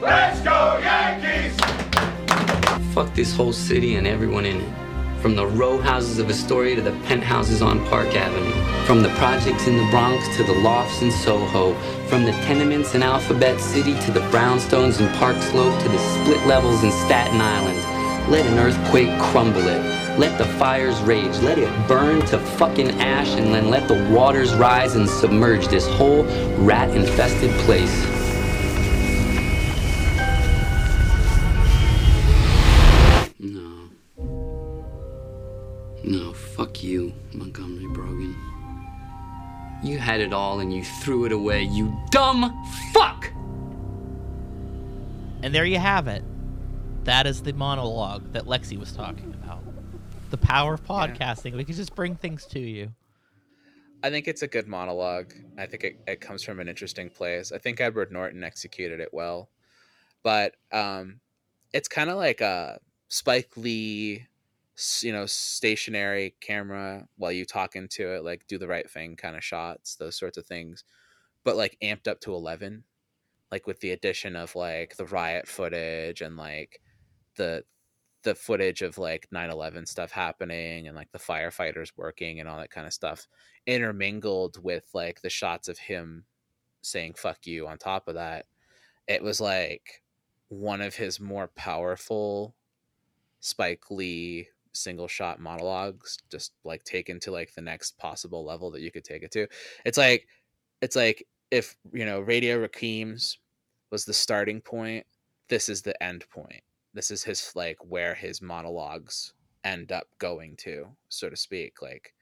[0.00, 1.56] Let's go Yankees!
[2.92, 4.87] Fuck this whole city and everyone in it.
[5.20, 8.84] From the row houses of Astoria to the penthouses on Park Avenue.
[8.86, 11.74] From the projects in the Bronx to the lofts in Soho.
[12.06, 16.46] From the tenements in Alphabet City to the brownstones in Park Slope to the split
[16.46, 18.30] levels in Staten Island.
[18.30, 20.18] Let an earthquake crumble it.
[20.20, 21.36] Let the fires rage.
[21.38, 25.88] Let it burn to fucking ash and then let the waters rise and submerge this
[25.88, 26.22] whole
[26.58, 28.17] rat infested place.
[37.08, 38.36] You, Montgomery Brogan.
[39.82, 42.52] You had it all and you threw it away, you dumb
[42.92, 43.30] fuck!
[45.42, 46.24] And there you have it.
[47.04, 49.62] That is the monologue that Lexi was talking about.
[50.30, 51.54] The power of podcasting.
[51.56, 52.92] We can just bring things to you.
[54.02, 55.32] I think it's a good monologue.
[55.56, 57.50] I think it, it comes from an interesting place.
[57.50, 59.48] I think Edward Norton executed it well.
[60.22, 61.20] But um,
[61.72, 64.27] it's kind of like a Spike Lee, s-
[65.02, 69.36] you know, stationary camera while you talk into it, like do the right thing kind
[69.36, 70.84] of shots, those sorts of things.
[71.44, 72.84] But like amped up to 11,
[73.50, 76.80] like with the addition of like the riot footage and like
[77.36, 77.64] the
[78.24, 82.70] the footage of like 9-11 stuff happening and like the firefighters working and all that
[82.70, 83.28] kind of stuff
[83.66, 86.24] intermingled with like the shots of him
[86.82, 88.46] saying fuck you on top of that
[89.06, 90.02] it was like
[90.48, 92.54] one of his more powerful
[93.40, 98.82] spike lee single shot monologues just like taken to like the next possible level that
[98.82, 99.46] you could take it to.
[99.84, 100.26] It's like
[100.80, 103.38] it's like if you know Radio Raheem's
[103.90, 105.06] was the starting point
[105.48, 106.62] this is the end point.
[106.94, 109.32] This is his like where his monologues
[109.64, 112.14] end up going to so to speak like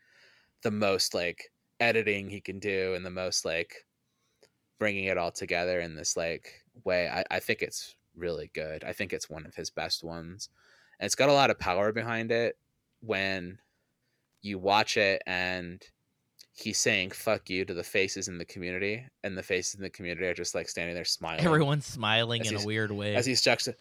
[0.62, 3.84] the most like editing he can do and the most like
[4.78, 7.08] bringing it all together in this like way.
[7.08, 8.84] I, I think it's really good.
[8.84, 10.48] I think it's one of his best ones
[10.98, 12.56] and it's got a lot of power behind it
[13.00, 13.58] when
[14.42, 15.82] you watch it and
[16.52, 19.90] he's saying fuck you to the faces in the community and the faces in the
[19.90, 23.14] community are just like standing there smiling Everyone's smiling in a weird way.
[23.14, 23.74] as he's juxta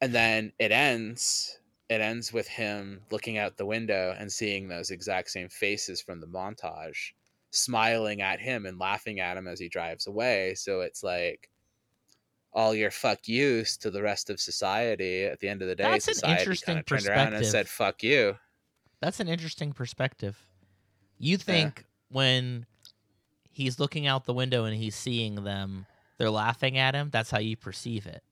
[0.00, 4.90] and then it ends it ends with him looking out the window and seeing those
[4.90, 7.12] exact same faces from the montage
[7.50, 11.48] smiling at him and laughing at him as he drives away so it's like
[12.52, 15.84] all your fuck yous to the rest of society at the end of the day
[15.84, 18.36] That's an interesting kind of turned around and said fuck you
[19.00, 20.46] That's an interesting perspective.
[21.18, 22.66] You think when
[23.50, 27.10] he's looking out the window and he's seeing them, they're laughing at him?
[27.10, 28.22] That's how you perceive it.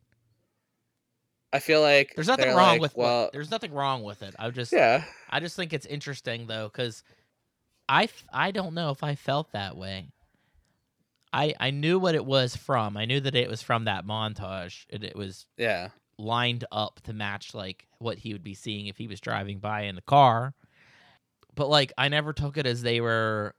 [1.53, 4.35] i feel like There's nothing wrong like, with well there's nothing wrong with it.
[4.39, 7.03] I just yeah I just think it's interesting though cuz
[7.89, 10.09] i i don't know if I felt that way.
[11.37, 12.97] I I knew what it was from.
[12.97, 14.87] I knew that it was from that montage.
[14.89, 18.97] It, it was yeah lined up to match like what he would be seeing if
[18.97, 20.55] he was driving by in the car.
[21.55, 23.55] But like I never took it as they were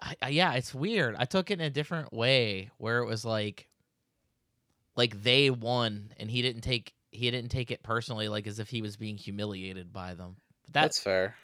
[0.00, 1.14] I, I, yeah, it's weird.
[1.16, 3.68] I took it in a different way where it was like
[4.96, 8.68] like they won and he didn't take he didn't take it personally like as if
[8.68, 10.36] he was being humiliated by them.
[10.64, 11.36] But that's fair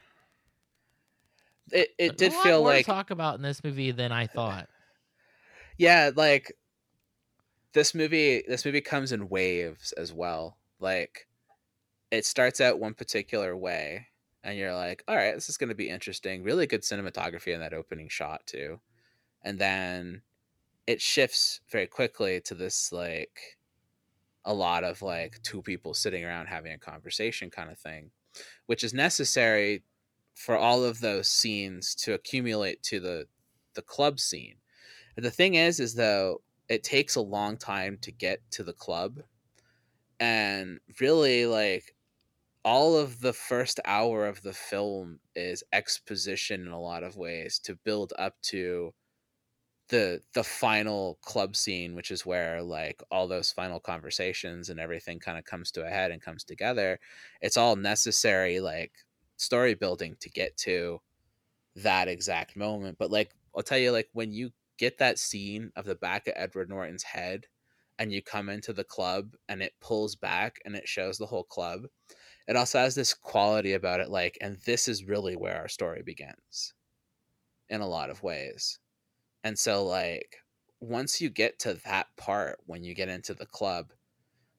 [1.71, 4.69] it, it did feel more to like talk about in this movie than I thought.
[5.79, 6.53] Yeah like
[7.73, 10.59] this movie this movie comes in waves as well.
[10.81, 11.29] Like
[12.11, 14.09] it starts out one particular way
[14.43, 16.43] and you're like all right this is going to be interesting.
[16.43, 18.81] Really good cinematography in that opening shot too.
[19.43, 20.23] And then
[20.87, 23.59] it shifts very quickly to this like
[24.45, 28.11] a lot of like two people sitting around having a conversation kind of thing
[28.67, 29.83] which is necessary
[30.35, 33.27] for all of those scenes to accumulate to the
[33.75, 34.57] the club scene
[35.25, 39.21] the thing is, is though it takes a long time to get to the club,
[40.21, 41.95] and really like
[42.65, 47.59] all of the first hour of the film is exposition in a lot of ways
[47.61, 48.93] to build up to
[49.89, 55.19] the the final club scene which is where like all those final conversations and everything
[55.19, 57.01] kind of comes to a head and comes together.
[57.41, 58.93] It's all necessary like
[59.37, 61.01] story building to get to
[61.77, 62.99] that exact moment.
[62.99, 66.35] But like i'll tell you like when you get that scene of the back of
[66.37, 67.47] edward norton's head
[67.99, 71.45] and you come into the club and it pulls back and it shows the whole
[71.45, 71.87] club.
[72.47, 76.03] It also has this quality about it like and this is really where our story
[76.05, 76.75] begins.
[77.69, 78.79] In a lot of ways.
[79.45, 80.37] And so like
[80.81, 83.93] once you get to that part when you get into the club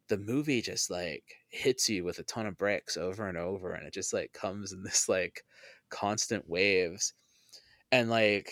[0.10, 3.88] the movie just like hits you with a ton of bricks over and over and
[3.88, 5.44] it just like comes in this like
[5.90, 7.14] constant waves.
[7.92, 8.52] And like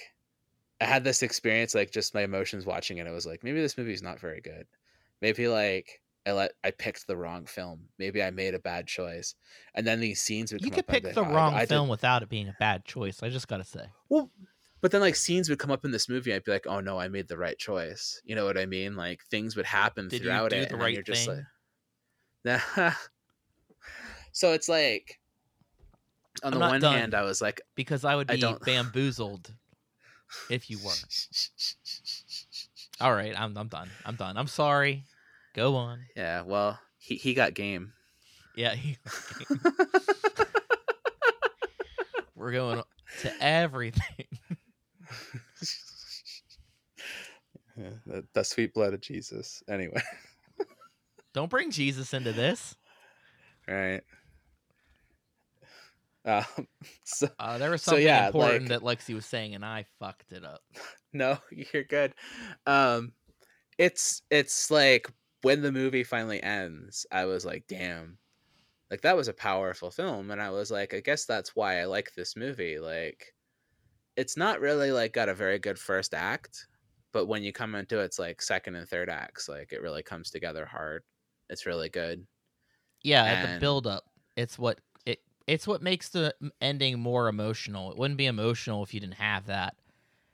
[0.82, 3.78] i had this experience like just my emotions watching it i was like maybe this
[3.78, 4.66] movie's not very good
[5.22, 9.36] maybe like i let i picked the wrong film maybe i made a bad choice
[9.76, 11.54] and then these scenes would You come could up pick the like, "Oh, I- wrong
[11.56, 13.24] I film without it being a bad choice.
[13.24, 13.86] I just got to say.
[14.10, 14.30] well,
[14.82, 17.00] but then like scenes would come up in this movie, I'd be like, "Oh no,
[17.00, 18.96] I made the right choice." You know what I mean?
[18.96, 21.46] Like things would happen Did you throughout do it, the right you're just thing?
[22.46, 22.92] like, nah.
[24.32, 25.20] so it's like,
[26.44, 26.94] On I'm the one done.
[26.98, 29.54] hand, I was like, because I would I be don't- bamboozled
[30.50, 30.92] if you were.
[33.02, 33.90] All right, I'm I'm done.
[34.06, 34.38] I'm done.
[34.38, 35.04] I'm sorry.
[35.54, 36.00] Go on.
[36.16, 37.94] yeah, well, he he got game.
[38.56, 38.98] Yeah, he-
[42.36, 42.82] we're going
[43.22, 44.26] to everything.
[47.80, 49.62] Yeah, the, the sweet blood of Jesus.
[49.70, 50.02] Anyway,
[51.36, 52.76] Don't bring Jesus into this.
[53.68, 54.02] right.
[56.28, 56.68] Um,
[57.04, 59.86] so Uh, there was So, something yeah, important like- that Lexi was saying, and I
[60.00, 60.62] fucked it up.
[61.14, 62.14] no, you're good.
[62.66, 63.14] Um,
[63.78, 65.08] it's it's like
[65.44, 68.18] when the movie finally ends, I was like, damn,
[68.92, 71.86] like that was a powerful film, and I was like, I guess that's why I
[71.86, 72.80] like this movie.
[72.80, 73.34] Like,
[74.16, 76.68] it's not really like got a very good first act,
[77.14, 80.30] but when you come into its like second and third acts, like it really comes
[80.32, 81.04] together hard.
[81.50, 82.26] It's really good.
[83.04, 84.04] Yeah, at the And- build up,
[84.36, 84.80] it's what
[85.48, 87.90] it's what makes the ending more emotional.
[87.92, 89.76] It wouldn't be emotional if you didn't have that.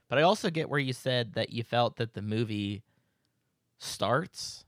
[0.08, 2.82] But I also get where you said that you felt that the movie
[3.78, 4.64] starts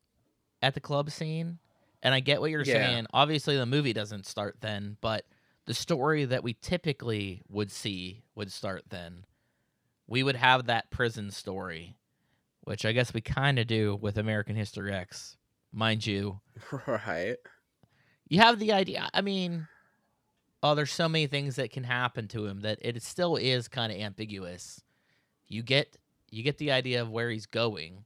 [0.62, 1.58] at the club scene,
[2.02, 2.72] and I get what you're Yeah.
[2.74, 3.06] saying.
[3.12, 5.26] Obviously, the movie doesn't start then, but
[5.66, 9.24] the story that we typically would see would start then.
[10.06, 11.96] We would have that prison story,
[12.62, 15.36] which I guess we kind of do with American History X,
[15.72, 16.40] mind you
[16.86, 17.36] right.
[18.28, 19.10] you have the idea.
[19.12, 19.66] I mean,
[20.70, 23.92] oh, there's so many things that can happen to him that it still is kind
[23.92, 24.82] of ambiguous.
[25.48, 25.96] You get
[26.30, 28.04] you get the idea of where he's going,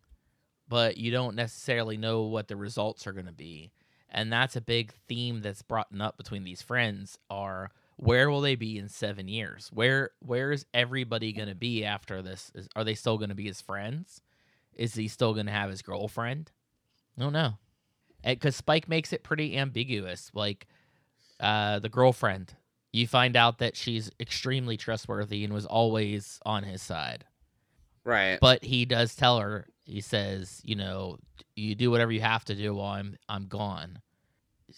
[0.68, 3.72] but you don't necessarily know what the results are going to be.
[4.10, 8.56] And that's a big theme that's brought up between these friends are where will they
[8.56, 9.70] be in 7 years?
[9.72, 12.50] Where where is everybody going to be after this?
[12.54, 14.20] Is, are they still going to be his friends?
[14.74, 16.52] Is he still going to have his girlfriend?
[17.16, 17.54] I don't know
[18.24, 20.30] because Spike makes it pretty ambiguous.
[20.34, 20.66] Like
[21.40, 22.55] uh, the girlfriend,
[22.92, 27.24] you find out that she's extremely trustworthy and was always on his side.
[28.05, 28.38] Right.
[28.40, 29.66] But he does tell her.
[29.85, 31.18] He says, you know,
[31.57, 33.98] you do whatever you have to do while I'm I'm gone.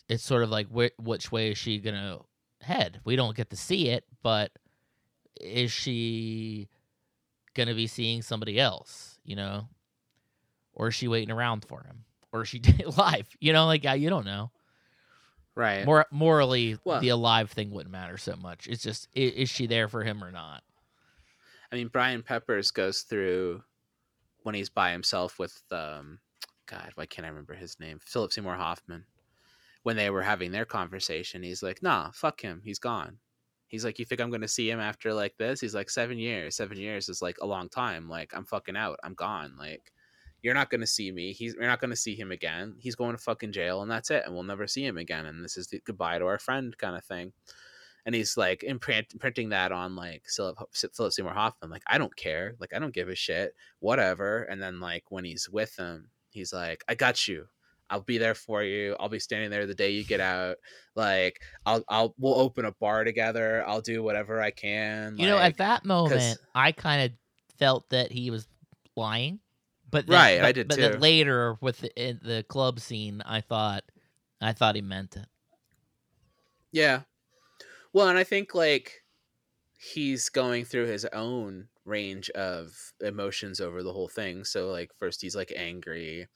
[0.08, 2.18] It's sort of like wh- which way is she gonna
[2.60, 3.00] head?
[3.04, 4.52] We don't get to see it, but
[5.40, 6.68] is she
[7.54, 9.18] gonna be seeing somebody else?
[9.24, 9.68] You know,
[10.72, 12.04] or is she waiting around for him?
[12.32, 13.28] Or is she alive?
[13.40, 14.50] You know, like you don't know.
[15.54, 15.84] Right.
[15.84, 18.66] More morally, Well- the alive thing wouldn't matter so much.
[18.66, 20.62] It's just is, is she there for him or not?
[21.70, 23.62] I mean, Brian Peppers goes through
[24.42, 26.18] when he's by himself with um,
[26.66, 27.98] God, why can't I remember his name?
[28.04, 29.04] Philip Seymour Hoffman.
[29.82, 32.62] When they were having their conversation, he's like, "Nah, fuck him.
[32.64, 33.18] He's gone."
[33.66, 36.18] He's like, "You think I'm going to see him after like this?" He's like, seven
[36.18, 36.54] years.
[36.54, 38.08] Seven years is like a long time.
[38.08, 39.00] Like, I'm fucking out.
[39.02, 39.54] I'm gone.
[39.58, 39.92] Like,
[40.42, 41.32] you're not going to see me.
[41.32, 42.74] He's you're not going to see him again.
[42.78, 44.24] He's going to fucking jail, and that's it.
[44.24, 45.26] And we'll never see him again.
[45.26, 47.32] And this is the goodbye to our friend kind of thing
[48.04, 51.70] and he's like imprint, imprinting that on like Philip, Philip Seymour Hoffman.
[51.70, 52.54] Like, I don't care.
[52.58, 53.54] Like, I don't give a shit.
[53.78, 54.42] Whatever.
[54.44, 57.46] And then like when he's with him, he's like, I got you.
[57.90, 58.96] I'll be there for you.
[58.98, 60.56] I'll be standing there the day you get out.
[60.96, 63.62] Like, I'll, I'll, we'll open a bar together.
[63.66, 65.18] I'll do whatever I can.
[65.18, 67.10] You know, at that moment, I kind of
[67.58, 68.48] felt that he was
[68.96, 69.40] lying.
[69.92, 70.98] But then, Right, I but- did But then too.
[70.98, 73.84] later, with the, in the club scene, I thought,
[74.40, 75.26] I thought he meant it.
[76.72, 77.02] Yeah.
[77.92, 79.04] Well, and I think like
[79.78, 84.44] he's going through his own range of emotions over the whole thing.
[84.44, 86.26] So like first he's like angry,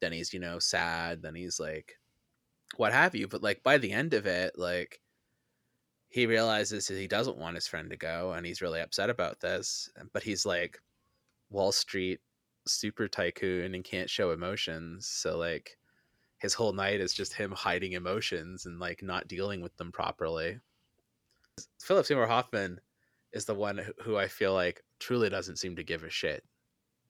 [0.00, 1.94] then he's, you know, sad, then he's like
[2.76, 5.00] what have you, but like by the end of it, like
[6.08, 9.38] he realizes that he doesn't want his friend to go and he's really upset about
[9.40, 10.80] this, but he's like
[11.50, 12.18] Wall Street
[12.66, 15.06] super tycoon and can't show emotions.
[15.06, 15.76] So like
[16.38, 20.60] his whole night is just him hiding emotions and like not dealing with them properly.
[21.80, 22.80] Philip Seymour Hoffman
[23.32, 26.44] is the one who- I feel like truly doesn't seem to give a shit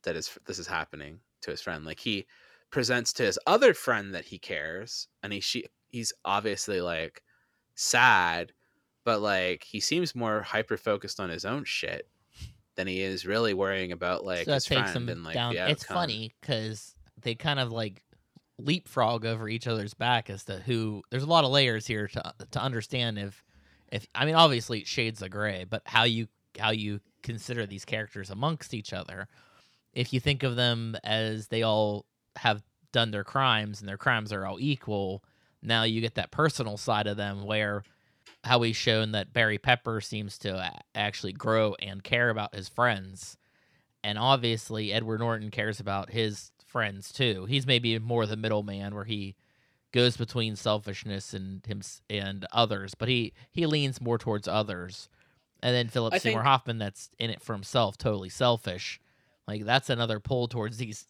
[0.03, 1.85] that is this is happening to his friend.
[1.85, 2.26] Like he
[2.70, 7.22] presents to his other friend that he cares, and he she he's obviously like
[7.74, 8.53] sad,
[9.05, 12.09] but like he seems more hyper focused on his own shit
[12.77, 15.57] than he is really worrying about like so his friend and like down.
[15.57, 18.03] It's funny because they kind of like
[18.59, 21.03] leapfrog over each other's back as to who.
[21.11, 23.43] There's a lot of layers here to to understand if
[23.91, 28.31] if I mean obviously shades of gray, but how you how you consider these characters
[28.31, 29.29] amongst each other.
[29.93, 32.07] If you think of them as they all
[32.37, 32.62] have
[32.93, 35.22] done their crimes and their crimes are all equal,
[35.62, 37.83] now you get that personal side of them where
[38.45, 42.68] how he's shown that Barry Pepper seems to uh, actually grow and care about his
[42.68, 43.36] friends.
[44.03, 47.47] And obviously, Edward Norton cares about his friends too.
[47.47, 49.34] He's maybe more the middleman where he
[49.92, 51.80] goes between selfishness and him
[52.11, 55.09] and others, but he he leans more towards others.
[55.62, 59.01] And then Philip I Seymour think- Hoffman, that's in it for himself, totally selfish.
[59.49, 61.07] Like that's another pull towards these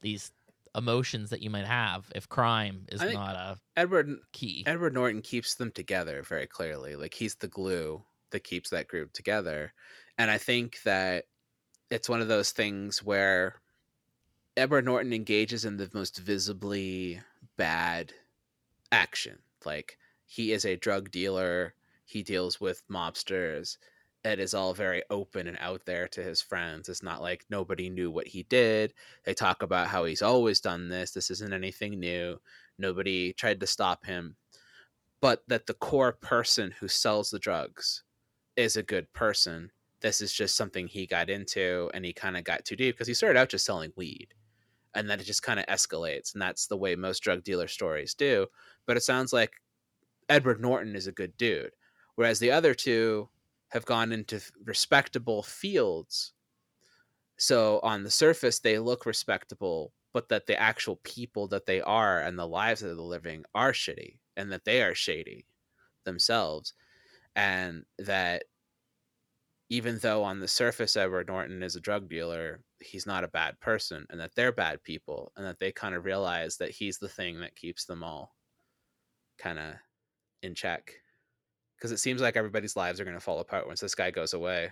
[0.00, 0.30] these
[0.74, 4.62] emotions that you might have if crime is not a Edward key.
[4.66, 6.96] Edward Norton keeps them together very clearly.
[6.96, 9.72] Like he's the glue that keeps that group together.
[10.18, 11.24] And I think that
[11.90, 13.60] it's one of those things where
[14.56, 17.20] Edward Norton engages in the most visibly
[17.56, 18.12] bad
[18.92, 19.38] action.
[19.64, 23.78] Like he is a drug dealer, he deals with mobsters.
[24.22, 26.88] It is all very open and out there to his friends.
[26.88, 28.92] It's not like nobody knew what he did.
[29.24, 31.12] They talk about how he's always done this.
[31.12, 32.38] This isn't anything new
[32.80, 34.36] nobody tried to stop him
[35.20, 38.02] but that the core person who sells the drugs
[38.56, 42.44] is a good person this is just something he got into and he kind of
[42.44, 44.28] got too deep because he started out just selling weed
[44.94, 48.14] and then it just kind of escalates and that's the way most drug dealer stories
[48.14, 48.46] do
[48.86, 49.52] but it sounds like
[50.28, 51.72] edward norton is a good dude
[52.14, 53.28] whereas the other two
[53.70, 56.32] have gone into respectable fields.
[57.36, 62.20] So on the surface they look respectable but that the actual people that they are
[62.20, 65.46] and the lives that they're living are shitty and that they are shady
[66.04, 66.74] themselves.
[67.36, 68.44] And that
[69.68, 73.58] even though on the surface edward norton is a drug dealer he's not a bad
[73.60, 77.08] person and that they're bad people and that they kind of realize that he's the
[77.08, 78.34] thing that keeps them all
[79.38, 79.74] kind of
[80.42, 80.94] in check
[81.80, 84.34] because it seems like everybody's lives are going to fall apart once this guy goes
[84.34, 84.70] away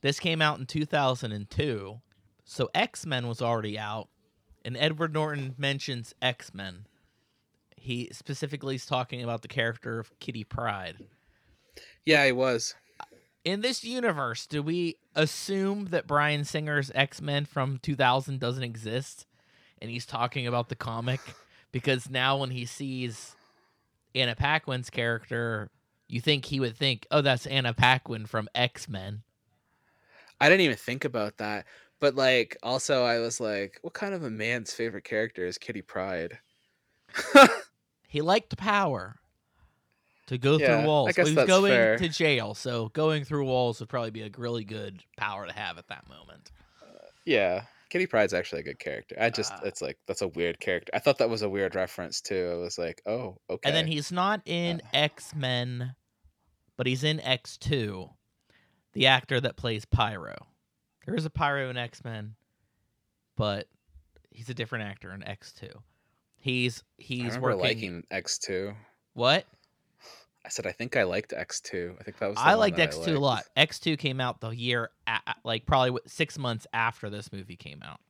[0.00, 2.00] This came out in 2002.
[2.44, 4.08] So X-Men was already out
[4.64, 6.86] and Edward Norton mentions X-Men.
[7.76, 11.06] He specifically is talking about the character of Kitty Pryde.
[12.04, 12.74] yeah he was
[13.44, 19.26] In this universe, do we assume that Bryan Singer's X-Men from 2000 doesn't exist
[19.80, 21.20] and he's talking about the comic
[21.72, 23.34] because now when he sees
[24.14, 25.70] Anna Paquin's character,
[26.08, 29.22] you think he would think, "Oh, that's Anna Paquin from X-Men."
[30.40, 31.66] I didn't even think about that.
[32.00, 35.82] But like also I was like, what kind of a man's favorite character is Kitty
[35.82, 36.38] Pryde?
[38.10, 39.20] He liked power
[40.28, 41.08] to go Yeah, through walls.
[41.12, 41.98] guess Well, he was going fair.
[41.98, 45.76] to jail, so going through walls would probably be a really good power to have
[45.76, 46.50] at that moment.
[47.26, 47.64] yeah.
[47.90, 49.14] Kitty Pryde's actually a good character.
[49.20, 50.90] I just Uh, it's like that's a weird character.
[50.94, 52.50] I thought that was a weird reference too.
[52.52, 53.68] I was like, oh, okay.
[53.68, 54.88] And then he's not in Uh.
[54.94, 55.94] X Men,
[56.78, 58.08] but he's in X Two.
[58.94, 60.46] The actor that plays Pyro.
[61.04, 62.34] There is a Pyro in X Men,
[63.36, 63.68] but
[64.30, 65.82] he's a different actor in X Two.
[66.38, 67.60] He's he's remember working.
[67.60, 68.72] liking X two.
[69.12, 69.44] what?
[70.46, 71.94] I said I think I liked X two.
[72.00, 72.36] I think that was.
[72.36, 73.20] The I one liked that I X two a liked.
[73.20, 73.44] lot.
[73.56, 74.90] X two came out the year,
[75.44, 78.00] like probably six months after this movie came out.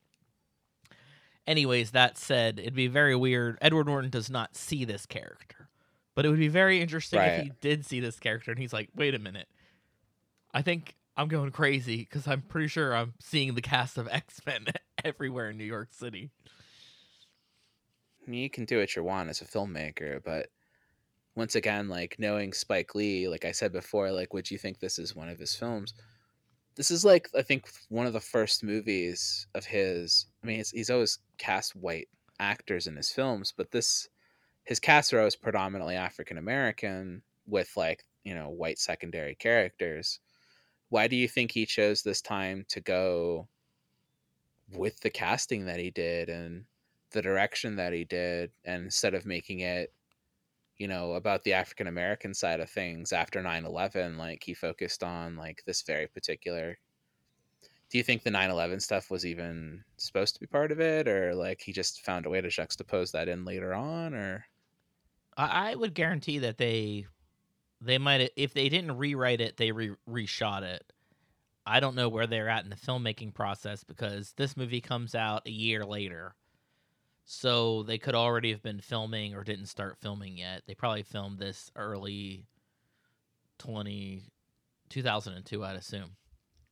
[1.46, 3.56] Anyways, that said, it'd be very weird.
[3.62, 5.67] Edward Norton does not see this character,
[6.18, 8.88] but it would be very interesting if he did see this character and he's like,
[8.92, 9.46] "Wait a minute,
[10.52, 14.40] I think I'm going crazy because I'm pretty sure I'm seeing the cast of X
[14.44, 14.66] Men
[15.04, 16.32] everywhere in New York City."
[18.26, 20.48] I mean, you can do what you want as a filmmaker, but
[21.36, 24.98] once again, like knowing Spike Lee, like I said before, like would you think this
[24.98, 25.94] is one of his films?
[26.74, 30.26] This is like I think one of the first movies of his.
[30.42, 32.08] I mean, it's, he's always cast white
[32.40, 34.08] actors in his films, but this
[34.68, 34.80] his
[35.14, 40.20] are always predominantly African American with like you know white secondary characters.
[40.90, 43.48] Why do you think he chose this time to go
[44.74, 46.64] with the casting that he did and
[47.12, 49.90] the direction that he did and instead of making it
[50.76, 55.36] you know about the african american side of things after 9-11 like he focused on
[55.36, 56.76] like this very particular
[57.88, 61.34] do you think the 9-11 stuff was even supposed to be part of it or
[61.34, 64.44] like he just found a way to juxtapose that in later on or
[65.38, 67.06] I, would guarantee that they
[67.80, 70.92] they might if they didn't rewrite it, they re- reshot it.
[71.64, 75.46] I don't know where they're at in the filmmaking process because this movie comes out
[75.46, 76.34] a year later.
[77.24, 80.62] So they could already have been filming or didn't start filming yet.
[80.66, 82.46] They probably filmed this early
[83.58, 84.22] 20
[84.88, 86.16] 2002, I'd assume.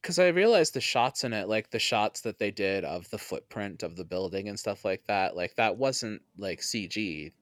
[0.00, 3.18] because i realized the shots in it like the shots that they did of the
[3.18, 7.32] footprint of the building and stuff like that like that wasn't like cg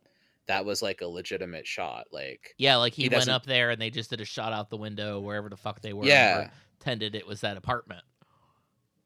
[0.46, 3.80] that was like a legitimate shot like Yeah, like he, He went up there and
[3.80, 6.02] they just did a shot out the window wherever the fuck they were.
[6.02, 6.50] and Yeah.
[6.78, 8.02] Pretended it was that apartment.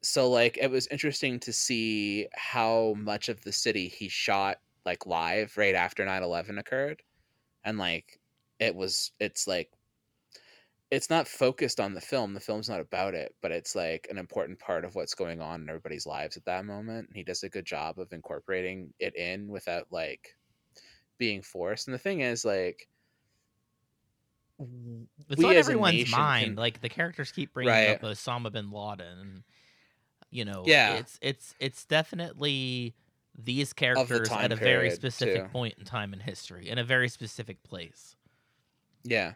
[0.01, 5.05] so like it was interesting to see how much of the city he shot like
[5.05, 7.01] live right after 9-11 occurred
[7.63, 8.19] and like
[8.59, 9.71] it was it's like
[10.91, 14.17] it's not focused on the film the film's not about it but it's like an
[14.17, 17.49] important part of what's going on in everybody's lives at that moment he does a
[17.49, 20.35] good job of incorporating it in without like
[21.19, 21.87] being forced.
[21.87, 22.87] And the thing is, like,
[25.29, 26.45] It's on everyone's mind.
[26.47, 27.89] can- Like the characters keep bringing Right.
[27.89, 29.43] up Osama bin Laden, and
[30.31, 30.95] you know, Yeah.
[30.95, 32.93] it's it's it's definitely
[33.37, 35.49] these characters time at a very specific too.
[35.49, 38.15] point in time in history, in a very specific place.
[39.03, 39.35] Yeah,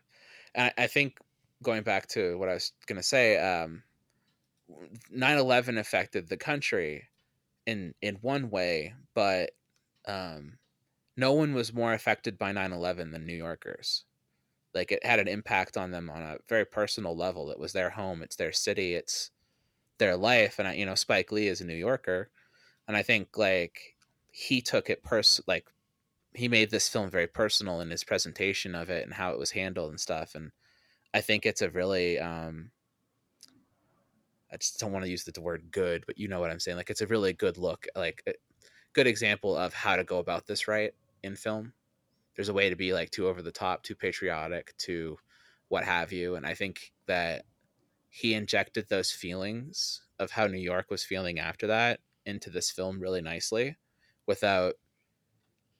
[0.56, 1.20] and I, I think
[1.62, 3.82] going back to what I was gonna say, um,
[5.10, 7.08] 9/11 affected the country
[7.66, 9.52] in in one way, but
[10.06, 10.58] um,
[11.18, 14.06] no one was more affected by 9/11 than New Yorkers.
[14.74, 17.52] Like it had an impact on them on a very personal level.
[17.52, 19.32] It was their home, it's their city, it's
[20.00, 22.32] their life, and I, you know, Spike Lee is a New Yorker,
[22.88, 23.96] and I think like
[24.32, 25.68] he took it pers like
[26.34, 29.52] he made this film very personal in his presentation of it and how it was
[29.52, 30.52] handled and stuff and
[31.14, 32.72] i think it's a really um
[34.52, 36.78] i just don't want to use the word good but you know what i'm saying
[36.78, 38.34] like it's a really good look like a
[38.94, 40.94] good example of how to go about this right
[41.24, 41.74] in film.
[42.36, 45.18] There's a way to be like too over the top too patriotic too
[45.70, 47.46] what have you and i think that
[48.10, 53.00] he injected those feelings of how new york was feeling after that into this film
[53.00, 53.76] really nicely
[54.28, 54.76] without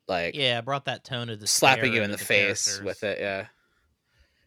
[0.08, 3.48] like Yeah, brought that tone of the slapping you in the face with it yeah.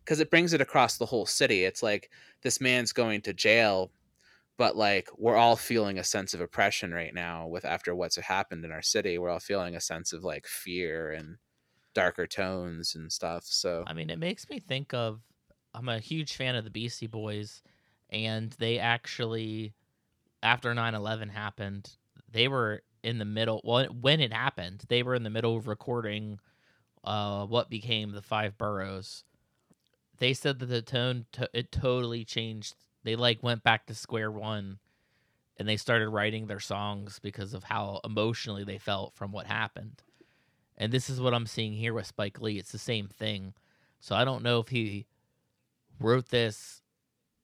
[0.05, 1.65] Because it brings it across the whole city.
[1.65, 2.11] It's like
[2.43, 3.91] this man's going to jail
[4.59, 8.65] but like we're all feeling a sense of oppression right now with after what's happened
[8.65, 11.39] in our city we're all feeling a sense of like fear and
[11.95, 15.23] darker tones and stuff so I mean, it makes me think of.
[15.75, 17.63] I'm a huge fan of the Beastie Boys,
[18.11, 19.75] and they actually,
[20.43, 21.97] after 9/11 happened,
[22.29, 23.61] they were in the middle.
[23.65, 26.41] Well, when it happened, they were in the middle of recording,
[27.05, 29.25] uh, what became the Five Boroughs.
[30.19, 32.75] They said that the tone to- it totally changed.
[33.07, 34.81] They like went back to square one,
[35.57, 40.03] and they started writing their songs because of how emotionally they felt from what happened.
[40.77, 42.59] And this is what I'm seeing here with Spike Lee.
[42.59, 43.55] It's the same thing.
[44.01, 45.07] So I don't know if he
[46.01, 46.83] wrote this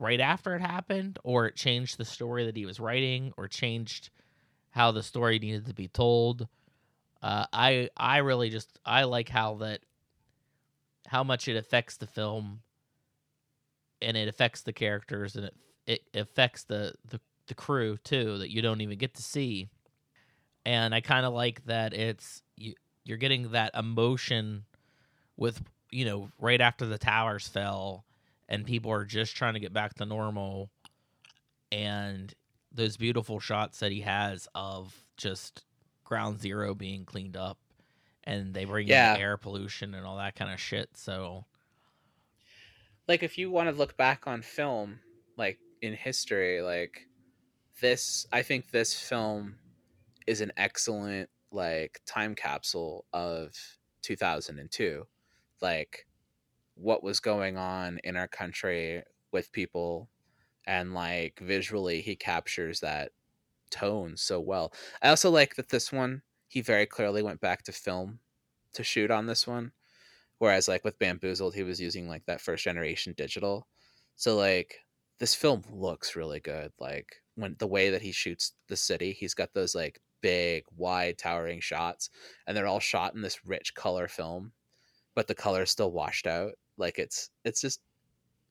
[0.00, 4.10] right after it happened or it changed the story that he was writing or changed
[4.70, 6.48] how the story needed to be told.
[7.22, 9.78] Uh, I I really just I like how that
[11.06, 12.62] how much it affects the film
[14.02, 15.54] and it affects the characters and it
[15.86, 19.68] it affects the the, the crew too that you don't even get to see.
[20.64, 22.74] And I kind of like that it's you
[23.04, 24.64] you're getting that emotion
[25.36, 28.04] with you know right after the towers fell
[28.48, 30.70] and people are just trying to get back to normal
[31.70, 32.34] and
[32.72, 35.64] those beautiful shots that he has of just
[36.04, 37.58] ground zero being cleaned up
[38.24, 39.14] and they bring Yeah.
[39.14, 41.44] in air pollution and all that kind of shit so
[43.08, 45.00] like if you want to look back on film
[45.36, 47.08] like in history like
[47.80, 49.56] this i think this film
[50.26, 53.52] is an excellent like time capsule of
[54.02, 55.06] 2002
[55.60, 56.06] like
[56.74, 60.08] what was going on in our country with people
[60.66, 63.10] and like visually he captures that
[63.70, 64.72] tone so well.
[65.00, 68.20] I also like that this one he very clearly went back to film
[68.74, 69.72] to shoot on this one
[70.42, 73.68] whereas like with bamboozled he was using like that first generation digital.
[74.16, 74.74] So like
[75.20, 79.34] this film looks really good like when the way that he shoots the city he's
[79.34, 82.10] got those like big wide towering shots
[82.44, 84.50] and they're all shot in this rich color film
[85.14, 86.54] but the color is still washed out.
[86.76, 87.80] Like it's it's just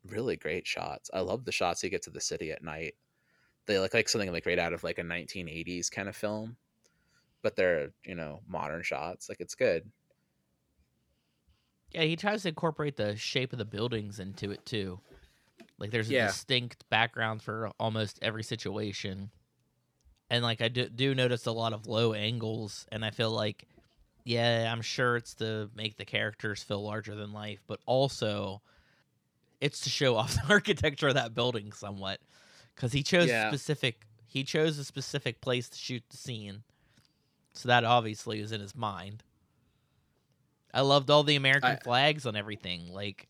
[0.07, 1.09] really great shots.
[1.13, 2.93] I love the shots he gets of the city at night.
[3.65, 6.55] They look like something like right out of like a 1980s kind of film
[7.41, 9.27] but they're you know modern shots.
[9.27, 9.91] Like it's good
[11.93, 14.99] yeah he tries to incorporate the shape of the buildings into it too.
[15.77, 16.27] Like there's a Yeah.
[16.27, 19.31] distinct background for almost every situation.
[20.29, 23.67] And like i do, do notice a lot of low angles and i feel like
[24.23, 28.61] yeah i'm sure it's to make the characters feel larger than life but also
[29.59, 32.19] it's to show off the architecture of that building somewhat.
[32.75, 33.49] Because he chose Yeah.
[33.49, 36.63] specific he chose a specific place to shoot the scene.
[37.53, 39.23] So that obviously is in his mind
[40.73, 43.27] i loved all the american I- flags on everything like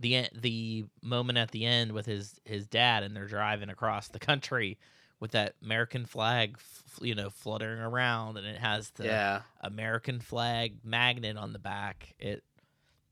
[0.00, 4.18] the the moment at the end with his his dad and they're driving across the
[4.18, 4.78] country
[5.20, 10.18] with that american flag f- you know fluttering around and it has the yeah American
[10.20, 12.14] flag magnet on the back.
[12.18, 12.42] It,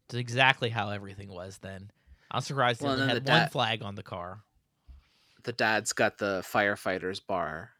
[0.06, 1.92] it's exactly how everything was then.
[2.28, 4.40] I'm surprised Well, they had the one flag on the car.
[5.44, 7.70] the dad's got the firefighters bar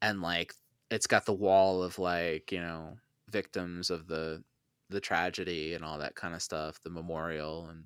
[0.00, 0.54] and like
[0.90, 2.96] it's got the wall of like you know
[3.28, 4.44] victims of the
[4.90, 7.84] the tragedy and all that kind of stuff the memorial and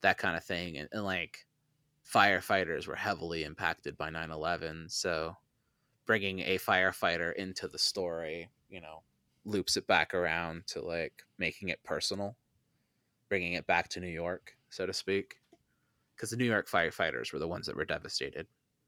[0.00, 1.46] that kind of thing and, and like
[2.12, 5.36] firefighters were heavily impacted by 9-11 so
[6.06, 9.02] bringing a firefighter into the story you know
[9.44, 12.36] loops it back around to like making it personal,
[13.28, 15.36] bringing it back to New York, so to speak.
[16.14, 18.46] Because the New York firefighters were the ones that were devastated,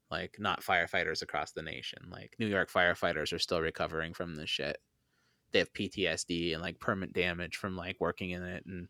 [0.09, 1.99] like not firefighters across the nation.
[2.09, 4.77] Like New York firefighters are still recovering from this shit.
[5.51, 8.87] They have PTSD and like permanent damage from like working in it and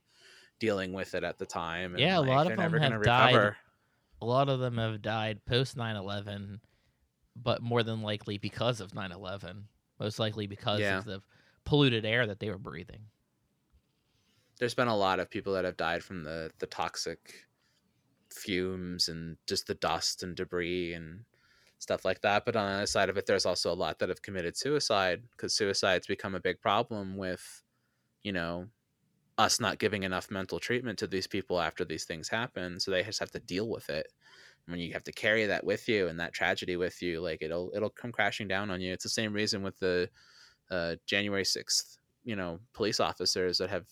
[0.60, 1.96] dealing with it at the time.
[1.96, 3.58] And, Yeah, a like, lot of them never have gonna died recover.
[4.22, 6.62] A lot of them have died post 9/11,
[7.36, 9.68] but more than likely because of 9/11.
[10.00, 11.00] Most likely because Yeah.
[11.00, 11.22] of the
[11.66, 13.12] polluted air that they were breathing.
[14.60, 17.46] there's been a lot of people that have died from the the toxic
[18.32, 21.26] fumes and just the dust and debris and
[21.80, 24.10] stuff like that but on the other side of it there's also a lot that
[24.10, 27.64] have committed suicide because suicide's become a big problem with
[28.24, 28.68] you know
[29.38, 33.04] us not giving enough mental treatment to these people after these things happen so they
[33.04, 34.08] just have to deal with it.
[34.66, 37.72] When you have to carry that with you and that tragedy with you like it'll
[37.74, 38.92] it'll come crashing down on you.
[38.92, 40.10] It's the same reason with the
[40.70, 43.86] uh, january 6th you know police officers that have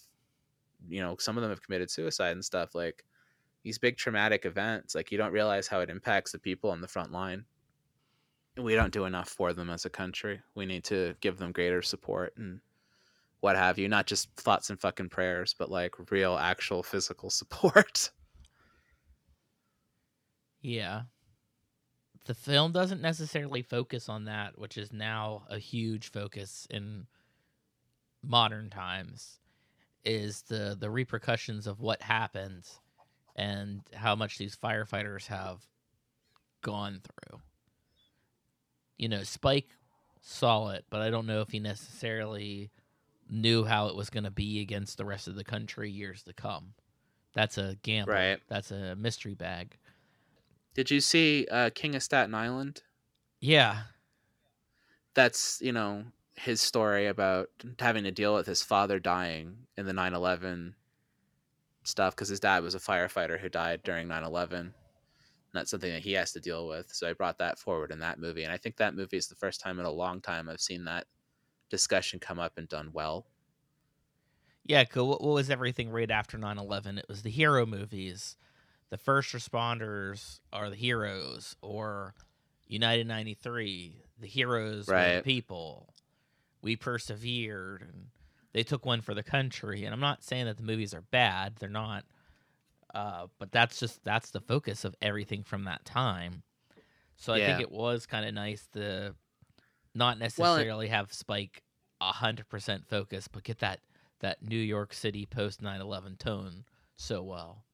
[0.90, 3.06] you know some of them have committed suicide and stuff like
[3.64, 6.88] these big traumatic events like you don't realize how it impacts the people on the
[6.88, 7.46] front line
[8.58, 11.82] we don't do enough for them as a country we need to give them greater
[11.82, 12.60] support and
[13.42, 18.12] what have you not just thoughts and fucking prayers but like real actual physical support
[20.66, 21.04] Yeah.
[22.26, 27.06] The film doesn't necessarily focus on that, which is now a huge focus in
[28.24, 29.40] modern times
[30.04, 32.68] is the the repercussions of what happened
[33.36, 35.62] and how much these firefighters have
[36.64, 37.40] gone through
[38.98, 39.68] you know, Spike
[40.22, 42.72] saw it, but I don't know if he necessarily
[43.30, 46.34] knew how it was going to be against the rest of the country years to
[46.34, 46.74] come.
[47.34, 48.14] That's a gamble.
[48.14, 48.40] Right.
[48.48, 49.78] That's a mystery bag.
[50.74, 52.82] Did you see uh, King of Staten Island?
[53.40, 53.84] Yeah.
[55.14, 56.04] That's, you know,
[56.36, 60.76] his story about having to deal with his father dying in the 9 11
[61.84, 64.74] stuff because his dad was a firefighter who died during 9 11.
[65.56, 66.94] That's something that he has to deal with.
[66.94, 69.36] So I brought that forward in that movie, and I think that movie is the
[69.36, 71.06] first time in a long time I've seen that
[71.70, 73.26] discussion come up and done well.
[74.64, 75.10] Yeah, cool.
[75.10, 76.98] What was everything right after 9-11?
[76.98, 78.36] It was the hero movies.
[78.90, 82.16] The first responders are the heroes, or
[82.68, 85.18] United 93, the heroes right.
[85.18, 85.94] the people.
[86.62, 88.08] We persevered, and
[88.54, 89.86] they took one for the country.
[89.86, 92.06] And I'm not saying that the movies are bad; they're not.
[92.96, 96.44] Uh, but that's just that's the focus of everything from that time.
[97.18, 99.16] So I think it was kind of nice to
[99.96, 101.64] not Well, it- necessarily have Spike
[102.02, 103.82] hundred percent focus, but get that
[104.22, 106.66] that New York City post 9/11 tone
[106.98, 107.66] so well.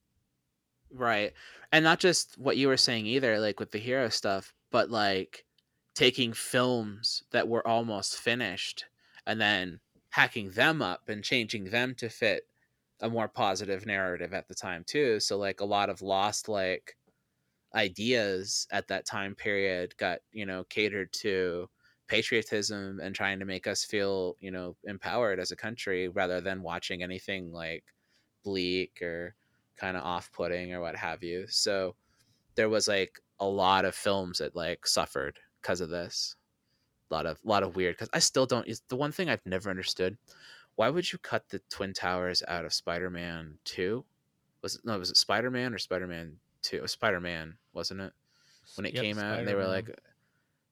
[0.91, 1.34] Right.
[1.72, 5.45] And not just what you were saying either, like with the hero stuff, but like
[5.95, 8.86] taking films that were almost finished
[9.26, 12.43] and then hacking them up and changing them to fit
[13.02, 15.20] a more positive narrative at the time too.
[15.20, 16.95] So like a lot of lost like
[17.74, 21.70] ideas at that time period got, you know, catered to
[22.08, 26.62] patriotism and trying to make us feel, you know, empowered as a country rather than
[26.62, 27.86] watching anything like
[28.43, 29.36] bleak or
[29.78, 31.45] kind of off-putting or what have you.
[31.47, 31.95] So
[32.56, 36.36] there was like a lot of films that like suffered because of this.
[37.10, 38.68] A lot of a lot of weird because I still don't.
[38.68, 40.18] Is the one thing I've never understood.
[40.82, 44.03] Why would you cut the twin towers out of Spider-Man Two?
[44.63, 44.97] Was it no?
[44.97, 46.77] Was it Spider-Man or Spider-Man Two?
[46.77, 48.13] It was Spider-Man, wasn't it?
[48.73, 49.95] When it Yep, came out, and they were like,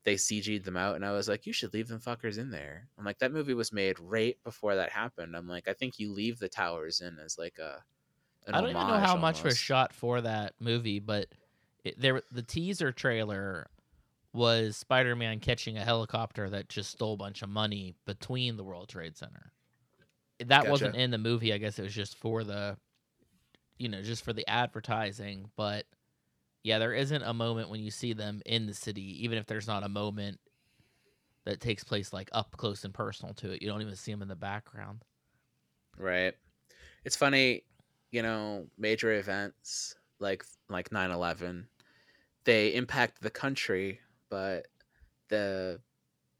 [0.06, 2.88] they CG'd them out, and I was like, you should leave them fuckers in there.
[2.98, 5.36] I'm like, that movie was made right before that happened.
[5.36, 7.84] I'm like, I think you leave the towers in as like a.
[8.48, 11.28] I don't even know how much was shot for that movie, but
[11.84, 13.70] it, there the teaser trailer
[14.34, 18.90] was Spider-Man catching a helicopter that just stole a bunch of money between the World
[18.90, 19.54] Trade Center.
[20.46, 21.54] That wasn't in the movie.
[21.54, 22.78] I guess it was just for the,
[23.78, 25.50] you know, just for the advertising.
[25.56, 25.86] But
[26.64, 29.68] yeah, there isn't a moment when you see them in the city, even if there's
[29.68, 30.40] not a moment
[31.46, 33.62] that takes place like up close and personal to it.
[33.62, 35.04] You don't even see them in the background.
[35.98, 36.34] Right.
[37.06, 37.64] It's funny,
[38.12, 41.66] you know, major events like like 9/11,
[42.44, 44.68] they impact the country, but
[45.30, 45.82] the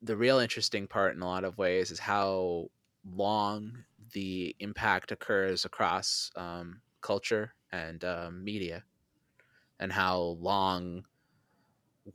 [0.02, 2.70] the real interesting part in a lot of ways is how
[3.06, 3.84] long
[4.14, 8.84] the impact occurs across um, culture and um, media,
[9.80, 11.04] and how long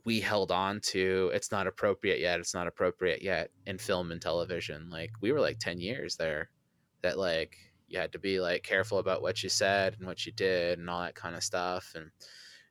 [0.03, 4.21] we held on to it's not appropriate yet it's not appropriate yet in film and
[4.21, 4.89] television.
[4.89, 6.49] Like we were like 10 years there
[7.01, 10.31] that like you had to be like careful about what you said and what you
[10.33, 12.09] did and all that kind of stuff and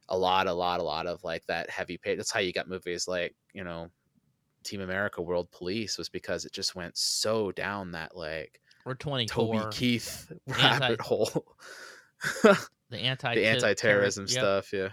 [0.08, 2.68] a lot a lot a lot of like that heavy pay that's how you got
[2.68, 3.88] movies like you know
[4.64, 9.62] Team America World Police was because it just went so down that like We're 24.
[9.62, 11.46] Toby Keith Anti- rabbit hole.
[12.42, 14.30] the anti the anti-terrorism yep.
[14.30, 14.88] stuff yeah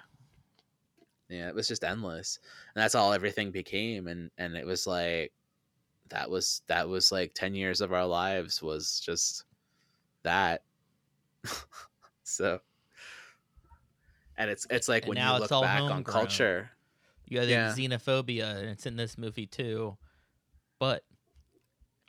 [1.29, 2.39] yeah it was just endless
[2.75, 5.31] and that's all everything became and and it was like
[6.09, 9.45] that was that was like 10 years of our lives was just
[10.23, 10.63] that
[12.23, 12.59] so
[14.37, 16.69] and it's it's like And when now you look back on culture
[17.27, 17.71] You have Yeah.
[17.71, 19.97] xenophobia, and it's in this movie too.
[20.79, 21.03] But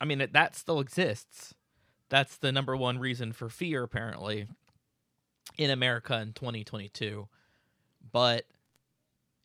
[0.01, 1.55] I mean, it- that still exists.
[2.13, 4.47] That's the number one reason for fear, apparently,
[5.57, 7.27] in America in 2022.
[8.13, 8.45] But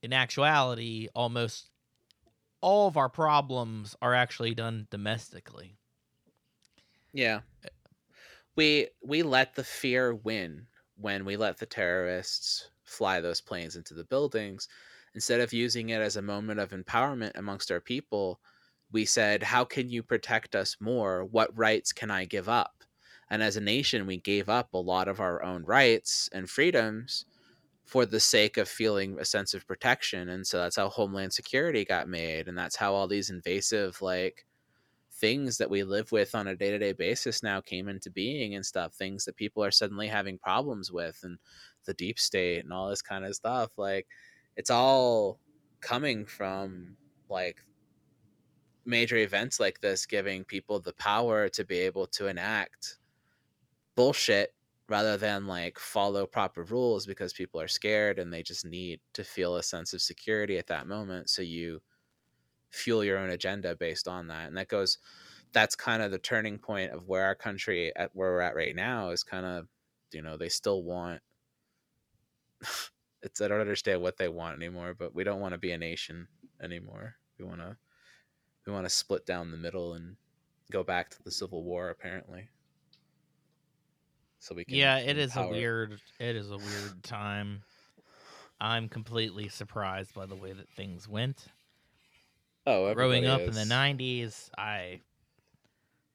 [0.04, 1.70] in actuality, almost
[2.60, 5.78] all of our problems are actually done domestically.
[7.14, 7.40] Yeah.
[8.58, 13.94] We we let the fear win when we let the terrorists fly those planes into
[13.94, 14.68] the buildings
[15.16, 18.42] instead of using it as a moment of empowerment amongst our people.
[18.92, 21.26] We said, "How can you protect us more?
[21.26, 22.84] What rights can I give up?"
[23.30, 27.26] And as a nation, we gave up a lot of our own rights and freedoms
[27.86, 30.30] for the sake of feeling a sense of protection.
[30.30, 34.46] And so that's how Homeland Security got made and that's how all these invasive like
[35.14, 38.94] things that we live with on a day-to-day basis now came into being and stuff
[38.94, 41.40] things that people are suddenly having problems with and
[41.86, 44.06] the deep state and all this kind of stuff like
[44.58, 45.40] it's all
[45.82, 46.96] coming from
[47.30, 47.58] like
[48.88, 52.98] major events like this giving people the power to be able to enact
[53.96, 54.54] bullshit
[54.90, 59.24] rather than like follow proper rules because people are scared and they just need to
[59.24, 61.82] feel a sense of security at that moment so you
[62.70, 64.98] fuel your own agenda based on that and that goes
[65.54, 68.76] that's kind of the turning point of where our country at where we're at right
[68.76, 69.68] now is kind of
[70.12, 71.22] you know they still want
[73.24, 75.78] it's i don't understand what they want anymore but we don't want to be a
[75.78, 76.28] nation
[76.62, 77.16] anymore.
[77.38, 77.78] We want to
[78.68, 80.18] we want to split down the middle and
[80.72, 82.50] go back to the civil war apparently
[84.40, 86.00] so we can Yeah, it is a weird.
[86.20, 87.64] It is a weird time.
[88.60, 91.48] I'm completely surprised by the way that things went.
[92.66, 95.02] oh Growing up in the 90s, I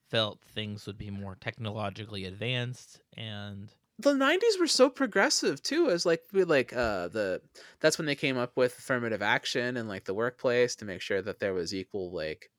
[0.09, 6.07] felt things would be more technologically advanced and the 90s were so progressive too as
[6.07, 7.41] like we like uh the
[7.81, 11.23] that's when they came up with affirmative action and like the workplace to make sure
[11.23, 12.51] that there was equal like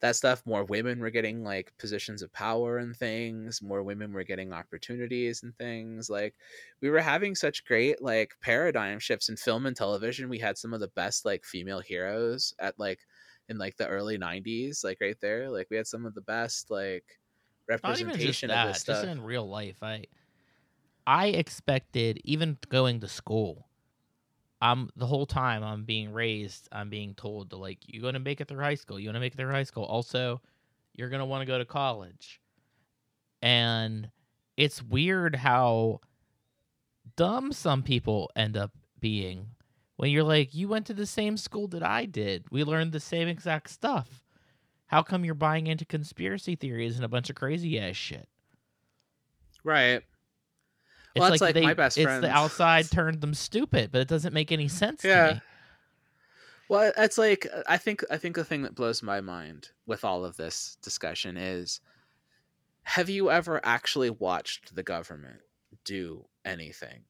[0.00, 0.42] that stuff.
[0.46, 3.62] More women were getting like positions of power and things.
[3.62, 6.08] More women were getting opportunities and things.
[6.10, 6.34] Like
[6.80, 10.28] we were having such great like paradigm shifts in film and television.
[10.28, 13.00] We had some of the best like female heroes at like
[13.48, 15.50] in like the early 90s like right there.
[15.50, 17.04] Like we had some of the best like
[17.68, 19.82] not even just representation that, of this stuff just in real life.
[19.82, 20.04] I
[21.06, 23.66] I expected even going to school.
[24.62, 28.40] I'm the whole time I'm being raised, I'm being told to like you're to make
[28.40, 29.00] it through high school.
[29.00, 29.84] You want to make it through high school.
[29.84, 30.40] Also,
[30.94, 32.40] you're to want to go to college.
[33.40, 34.10] And
[34.56, 36.00] it's weird how
[37.16, 39.46] dumb some people end up being
[39.96, 42.44] when you're like you went to the same school that I did.
[42.50, 44.22] We learned the same exact stuff.
[44.86, 48.28] How come you're buying into conspiracy theories and a bunch of crazy ass shit?
[49.64, 50.02] right
[51.16, 52.24] Well, that's like they, my best friend.
[52.24, 55.26] it's the outside turned them stupid, but it doesn't make any sense Yeah.
[55.28, 55.40] to me.
[56.68, 60.04] Well, it's like uh, I think I think the thing that blows my mind with
[60.04, 61.80] all of this discussion is
[62.82, 65.40] have you ever actually watched the government
[65.84, 67.04] do anything?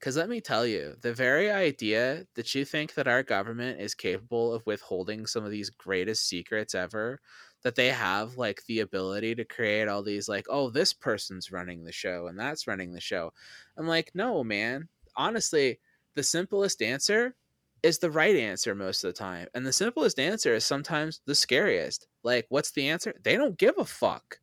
[0.00, 3.94] Cuz let me tell you, the very idea that you think that our government is
[3.94, 7.20] capable of withholding some of these greatest secrets ever,
[7.66, 11.82] that they have like the ability to create all these like, oh, this person's running
[11.82, 13.32] the show and that's running the show.
[13.76, 14.88] I'm like, "No, man.
[15.16, 15.80] Honestly,
[16.14, 17.34] the simplest answer
[17.82, 19.48] is the right answer most of the time.
[19.52, 22.06] And the simplest answer is sometimes the scariest.
[22.22, 23.12] Like, what's the answer?
[23.24, 24.38] They don't give a fuck.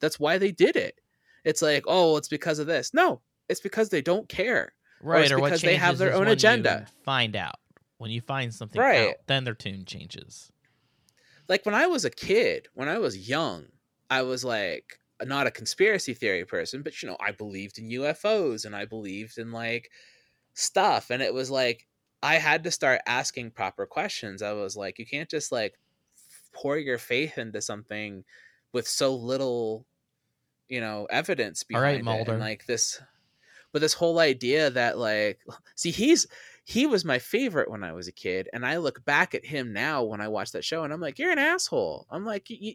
[0.00, 1.00] That's why they did it.
[1.46, 2.92] It's like, oh, it's because of this.
[2.92, 4.74] No, it's because they don't care.
[5.00, 6.88] Right, or what because they have their own agenda.
[7.04, 7.56] Find out
[7.96, 9.08] when you find something Right.
[9.08, 10.52] out, then their tune changes.
[11.48, 13.66] Like when I was a kid, when I was young,
[14.10, 18.64] I was like not a conspiracy theory person, but you know, I believed in UFOs
[18.64, 19.90] and I believed in like
[20.54, 21.10] stuff.
[21.10, 21.86] And it was like
[22.22, 24.42] I had to start asking proper questions.
[24.42, 25.74] I was like, you can't just like
[26.52, 28.24] pour your faith into something
[28.72, 29.86] with so little,
[30.68, 32.04] you know, evidence All behind right, it.
[32.04, 32.32] Mulder.
[32.32, 33.00] And like this
[33.72, 35.40] but this whole idea that like
[35.76, 36.26] see he's
[36.68, 39.72] he was my favorite when I was a kid, and I look back at him
[39.72, 42.08] now when I watch that show, and I'm like, you're an asshole.
[42.10, 42.74] I'm like, you,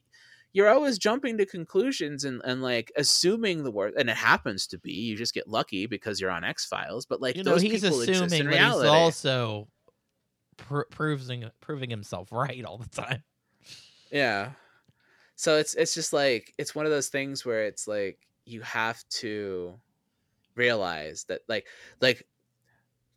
[0.53, 4.77] you're always jumping to conclusions and, and like assuming the worst, and it happens to
[4.77, 4.93] be.
[4.93, 7.81] You just get lucky because you're on X Files, but like you know, those he's
[7.81, 8.87] people exist assuming, in reality.
[8.87, 9.67] he's also
[10.55, 13.23] pr- proving proving himself right all the time.
[14.09, 14.51] Yeah.
[15.35, 19.03] So it's it's just like it's one of those things where it's like you have
[19.09, 19.77] to
[20.55, 21.65] realize that like
[21.99, 22.25] like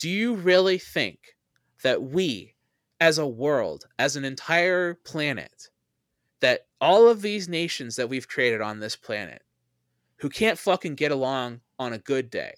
[0.04, 1.34] do you really think
[1.82, 2.54] that we
[3.00, 5.70] as a world, as an entire planet,
[6.40, 9.40] that all of these nations that we've created on this planet
[10.16, 12.52] who can't fucking get along on a good day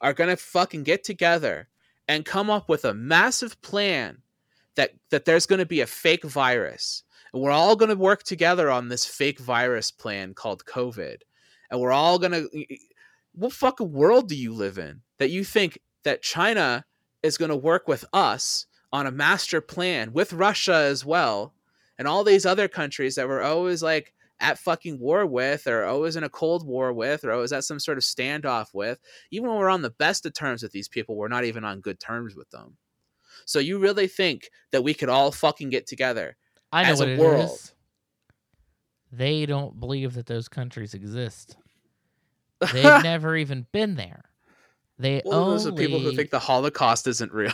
[0.00, 1.68] are to fucking get together
[2.08, 4.22] and come up with a massive plan
[4.76, 7.02] that that there's to be a fake virus
[7.34, 11.18] and we're all to work together on this fake virus plan called covid
[11.70, 12.48] and we're all to
[13.34, 16.84] what fucking world do you live in that you think that china
[17.22, 21.52] is going to work with us on a master plan with russia as well
[21.98, 26.16] and all these other countries that we're always like at fucking war with or always
[26.16, 29.00] in a cold war with or always at some sort of standoff with
[29.30, 31.80] even when we're on the best of terms with these people we're not even on
[31.80, 32.76] good terms with them
[33.44, 36.36] so you really think that we could all fucking get together
[36.72, 37.50] I know as a world.
[37.50, 37.74] is.
[39.12, 41.56] They don't believe that those countries exist.
[42.72, 44.24] They've never even been there.
[44.98, 47.52] They well, only those are people who think the holocaust isn't real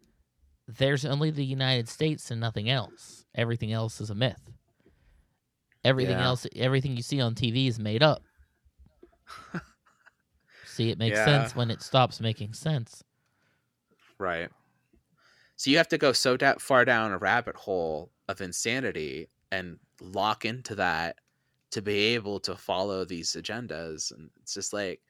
[0.68, 3.24] there's only the United States and nothing else.
[3.34, 4.50] Everything else is a myth.
[5.84, 6.26] Everything Yeah.
[6.26, 8.22] else, everything you see on TV is made up.
[10.66, 11.24] see, it makes Yeah.
[11.24, 13.02] sense when it stops making sense.
[14.20, 14.50] right
[15.56, 19.78] so you have to go so da- far down a rabbit hole of insanity and
[20.00, 21.16] lock into that
[21.70, 25.00] to be able to follow these agendas and it's just like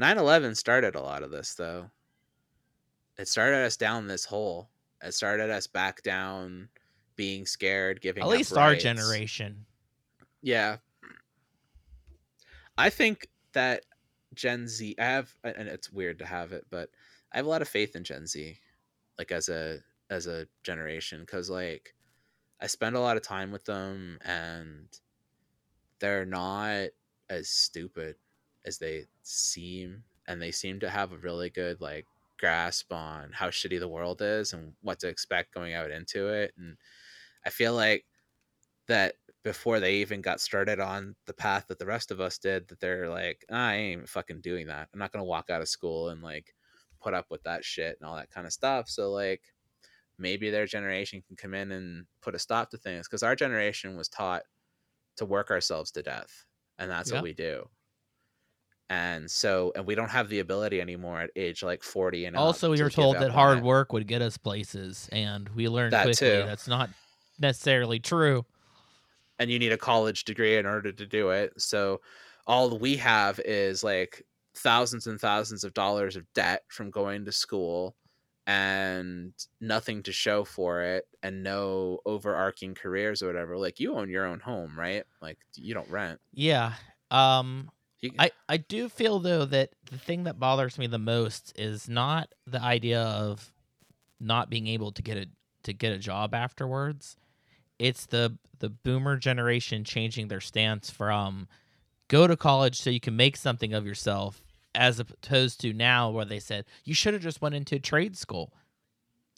[0.00, 1.90] 9-11 started a lot of this though
[3.18, 4.70] it started us down this hole
[5.02, 6.68] it started us back down
[7.16, 9.64] being scared giving At least our generation.
[10.42, 10.76] Yeah.
[12.78, 13.84] I think that
[14.34, 16.90] Gen Z I have and it's weird to have it, but
[17.32, 18.58] I have a lot of faith in Gen Z
[19.18, 19.78] like as a
[20.10, 21.94] as a generation cuz like
[22.60, 24.88] I spend a lot of time with them and
[25.98, 26.90] they're not
[27.28, 28.16] as stupid
[28.66, 32.06] as they seem and they seem to have a really good like
[32.38, 36.52] grasp on how shitty the world is and what to expect going out into it
[36.58, 36.76] and
[37.46, 38.06] I feel like
[38.88, 42.68] that before they even got started on the path that the rest of us did
[42.68, 44.88] that they're like "Ah, i ain't fucking doing that.
[44.92, 46.54] I'm not gonna walk out of school and like
[47.00, 48.88] put up with that shit and all that kind of stuff.
[48.88, 49.42] So like
[50.18, 53.96] maybe their generation can come in and put a stop to things because our generation
[53.96, 54.44] was taught
[55.16, 56.46] to work ourselves to death
[56.78, 57.12] and that's Yeah.
[57.12, 57.68] what we do
[58.88, 62.70] and so and we don't have the ability anymore at age like 40 and Also,
[62.70, 63.64] we were told that hard it.
[63.64, 66.42] work would get us places, and we learned That quickly too.
[66.46, 66.90] that's not
[67.40, 68.44] necessarily true.
[69.38, 71.52] and you need a college degree in order to do it.
[71.60, 72.00] So
[72.46, 74.22] all we have is like
[74.54, 77.94] thousands and thousands of dollars of debt from going to school
[78.46, 83.58] and nothing to show for it and no overarching careers or whatever.
[83.58, 85.02] Like you own your own home, right?
[85.20, 86.20] Like you don't rent.
[86.32, 86.74] Yeah.
[87.10, 87.68] Um,
[88.00, 91.88] You, I, I do feel though that the thing that bothers me the most is
[91.88, 93.52] not the idea of
[94.20, 95.26] not being able to get a
[95.62, 97.16] to get a job afterwards.
[97.78, 101.48] It's the the boomer generation changing their stance from
[102.08, 104.42] go to college so you can make something of yourself
[104.74, 108.52] as opposed to now where they said you should have just went into trade school.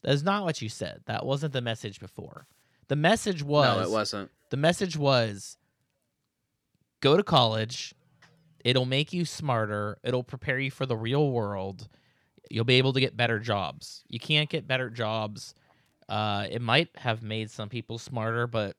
[0.03, 1.01] That's not what you said.
[1.05, 2.45] That wasn't the message before.
[2.87, 4.31] The message was no, it wasn't.
[4.49, 5.57] the message was
[7.01, 7.93] go to college
[8.63, 11.87] it'll make you smarter it'll prepare you for the real world
[12.49, 14.03] you'll be able to get better jobs.
[14.07, 15.53] You can't get better jobs
[16.07, 18.75] uh, it might have made some people smarter but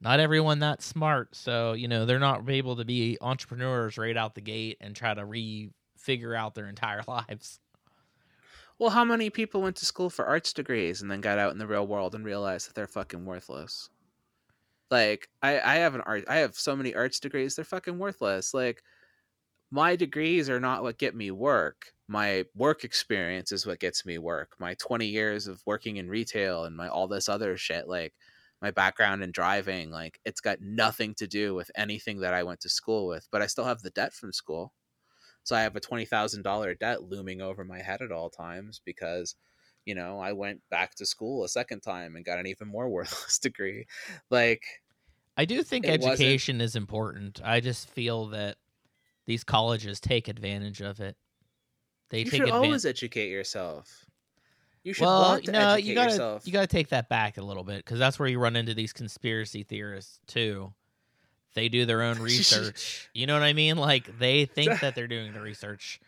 [0.00, 1.34] not everyone that smart.
[1.34, 5.14] So you know they're not able to be entrepreneurs right out the gate and try
[5.14, 7.60] to re-figure out their entire lives.
[8.78, 11.58] Well, how many people went to school for arts degrees and then got out in
[11.58, 13.90] the real world and realized that they're fucking worthless?
[14.90, 18.54] Like, I I have an art I have so many arts degrees, they're fucking worthless.
[18.54, 18.82] Like
[19.70, 21.92] my degrees are not what get me work.
[22.08, 24.54] My work experience is what gets me work.
[24.60, 28.14] My 20 years of working in retail and my all this other shit like
[28.62, 32.60] my background in driving, like it's got nothing to do with anything that I went
[32.62, 34.72] to school with, but I still have the debt from school.
[35.44, 38.80] So I have a twenty thousand dollar debt looming over my head at all times
[38.84, 39.34] because,
[39.88, 42.88] you know, I went back to school a second time and got an even more
[42.96, 43.86] worthless degree.
[44.30, 44.62] Like,
[45.36, 48.56] i do think It wasn't- education is important i just feel that
[49.24, 51.16] these colleges take advantage of it
[52.10, 54.04] they you take should advantage always educate yourself.
[54.82, 56.46] You should well, want to no, educate you gotta yourself.
[56.46, 58.92] you gotta take that back a little bit because that's where you run into these
[58.92, 60.72] conspiracy theorists too.
[61.54, 63.08] They do their own research.
[63.14, 63.76] you know what I mean?
[63.76, 66.00] Like they think that they're doing the research.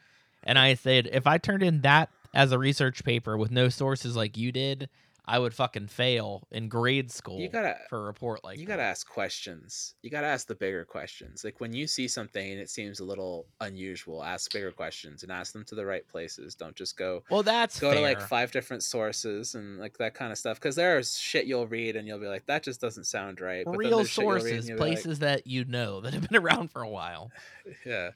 [0.43, 4.17] And I said, if I turned in that as a research paper with no sources
[4.17, 4.89] like you did,
[5.31, 8.73] I would fucking fail in grade school You gotta for a report like you that.
[8.73, 9.95] gotta ask questions.
[10.03, 11.45] You gotta ask the bigger questions.
[11.45, 15.31] Like when you see something and it seems a little unusual, ask bigger questions and
[15.31, 16.57] ask them to the right places.
[16.57, 20.33] Don't just go Well, that's go to like five different sources and like that kind
[20.33, 20.59] of stuff.
[20.59, 23.65] Because there's shit you'll read and you'll be like, that just doesn't sound right.
[23.65, 26.13] But real there's shit you'll read and sources, you'll like, places that you know that
[26.13, 27.31] have been around for a while.
[27.87, 28.11] yeah,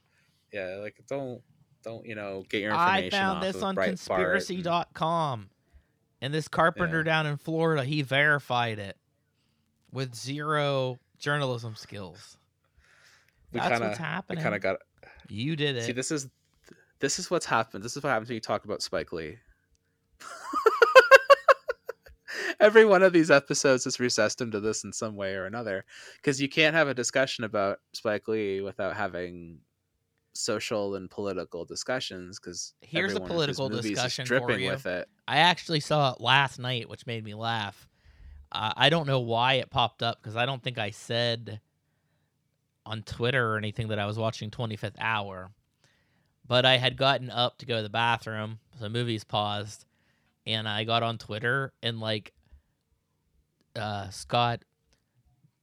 [0.52, 0.78] yeah.
[0.80, 1.42] Like don't
[1.84, 3.04] don't you know get your information.
[3.06, 5.50] I found this on Breitbart and- conspiracy.com.
[6.20, 7.02] And this carpenter Yeah.
[7.04, 8.96] down in Florida, he verified it
[9.92, 12.38] with zero journalism skills.
[13.52, 14.42] We That's kinda- what's happening.
[14.42, 14.76] kind of got
[15.28, 15.84] you did it.
[15.84, 15.92] see.
[15.92, 16.28] This is
[17.00, 17.84] this is what's happened.
[17.84, 19.38] This is what happens when you talk about Spike Lee.
[22.60, 25.84] Every one of these episodes has recessed into this in some way or another,
[26.16, 29.58] because you can't have a discussion about Spike Lee without having
[30.34, 32.38] social and political discussions.
[32.38, 34.70] Because Here's a political discussion for you.
[34.70, 35.08] with it.
[35.26, 37.88] I actually saw it last night, which made me laugh.
[38.52, 41.60] Uh, I don't know why it popped up because I don't think I said
[42.86, 45.50] on Twitter or anything that I was watching 25th Hour.
[46.46, 49.86] But I had gotten up to go to the bathroom, so movies paused,
[50.46, 52.34] and I got on Twitter and like
[53.74, 54.62] uh, Scott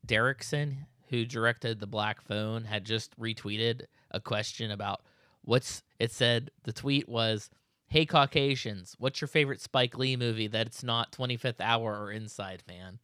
[0.08, 0.78] Derrickson,
[1.10, 5.02] who directed the Black Phone, had just retweeted a question about
[5.44, 6.52] what's it said.
[6.64, 7.50] The tweet was,
[7.88, 13.00] "Hey Caucasians, what's your favorite Spike Lee movie that's not 25th Hour or Inside Man?"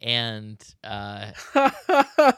[0.00, 1.32] And uh,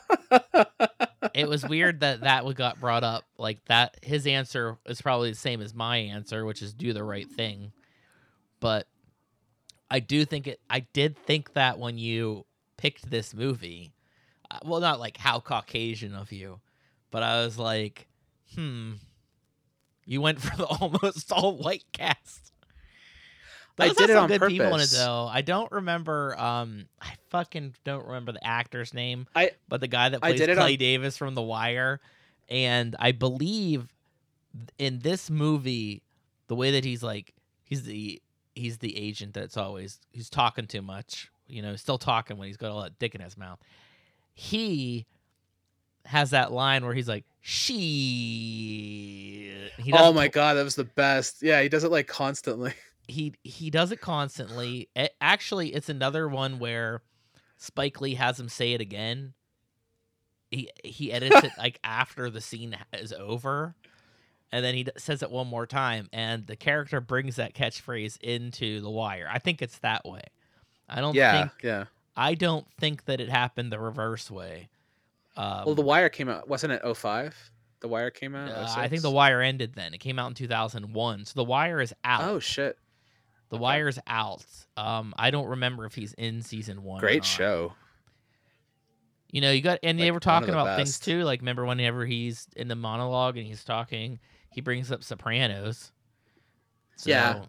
[1.35, 3.97] it was weird that that got brought up like that.
[4.03, 7.73] His answer is probably the same as my answer, which is do the right thing.
[8.61, 8.87] But
[9.91, 10.61] I do think it.
[10.69, 12.45] I did think that when you
[12.77, 13.93] picked this movie,
[14.51, 16.61] uh, well, not like how Caucasian of you,
[17.17, 18.09] but I was like,
[18.55, 18.93] hmm,
[20.05, 22.53] you went for the almost all white cast.
[23.79, 24.99] I did it on good people in it purpose.
[24.99, 25.27] though.
[25.27, 26.39] I don't remember.
[26.39, 29.27] Um, I fucking don't remember the actor's name.
[29.35, 32.01] I- but the guy that plays Clay on- Davis from The Wire,
[32.51, 33.87] and I believe
[34.79, 36.03] in this movie,
[36.49, 37.33] the way that he's like,
[37.65, 38.21] he's the
[38.55, 41.31] he's the agent that's always he's talking too much.
[41.49, 43.59] You know, still talking when he's got all that dick in his mouth.
[44.35, 45.07] He
[46.07, 51.43] has that line where he's like, "She." He oh my god, that was the best.
[51.43, 52.73] Yeah, he does it like constantly.
[53.09, 54.89] he he does it constantly.
[54.97, 57.03] It, actually, it's another one where
[57.57, 59.35] Spike Lee has him say it again.
[60.51, 63.75] He he edits it like after the scene is over,
[64.53, 68.21] and then he d- says it one more time, and the character brings that catchphrase
[68.23, 69.29] into The Wire.
[69.31, 70.23] I think it's that way.
[70.89, 71.85] I don't Yeah, think yeah.
[72.17, 74.69] I don't think that it happened the reverse way.
[75.37, 77.51] Um, Well, The Wire came out, wasn't it 05?
[77.81, 78.51] The Wire came out.
[78.51, 79.93] uh, I think The Wire ended then.
[79.95, 82.23] It came out in 2001, so The Wire is out.
[82.25, 82.79] Oh shit!
[83.51, 84.45] The Wire's out.
[84.77, 87.01] Um, I don't remember if he's in season one.
[87.01, 87.75] Great show.
[89.31, 91.23] You know, you got and they were talking the about things too.
[91.23, 94.19] Like, remember whenever he's in the monologue and he's talking,
[94.51, 95.93] he brings up Sopranos.
[96.97, 97.45] So, Yeah.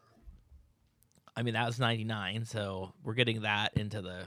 [1.37, 4.23] I mean, that was '99, so we're getting that into the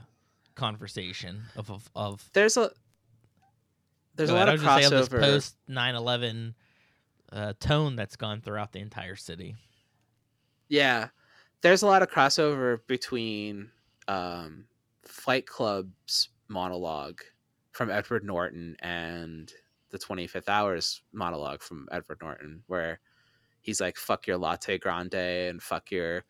[0.55, 1.89] conversation of of.
[1.95, 2.71] of There's a
[4.15, 5.19] there's Go a ahead, lot I of was just this crossover.
[5.19, 6.55] post 9/11
[7.31, 9.55] uh, tone that's gone throughout the entire city.
[10.69, 11.09] Yeah,
[11.61, 13.71] there's a lot of crossover between
[14.07, 14.65] um,
[15.03, 17.21] Fight Club's monologue
[17.71, 19.51] from Edward Norton and
[19.89, 22.99] the 25th Hours monologue from Edward Norton, where
[23.61, 26.25] he's like "fuck your latte grande" and "fuck your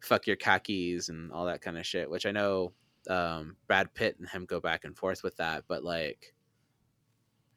[0.00, 2.10] fuck your khakis" and all that kind of shit.
[2.10, 2.72] Which I know
[3.08, 6.34] um, Brad Pitt and him go back and forth with that, but like,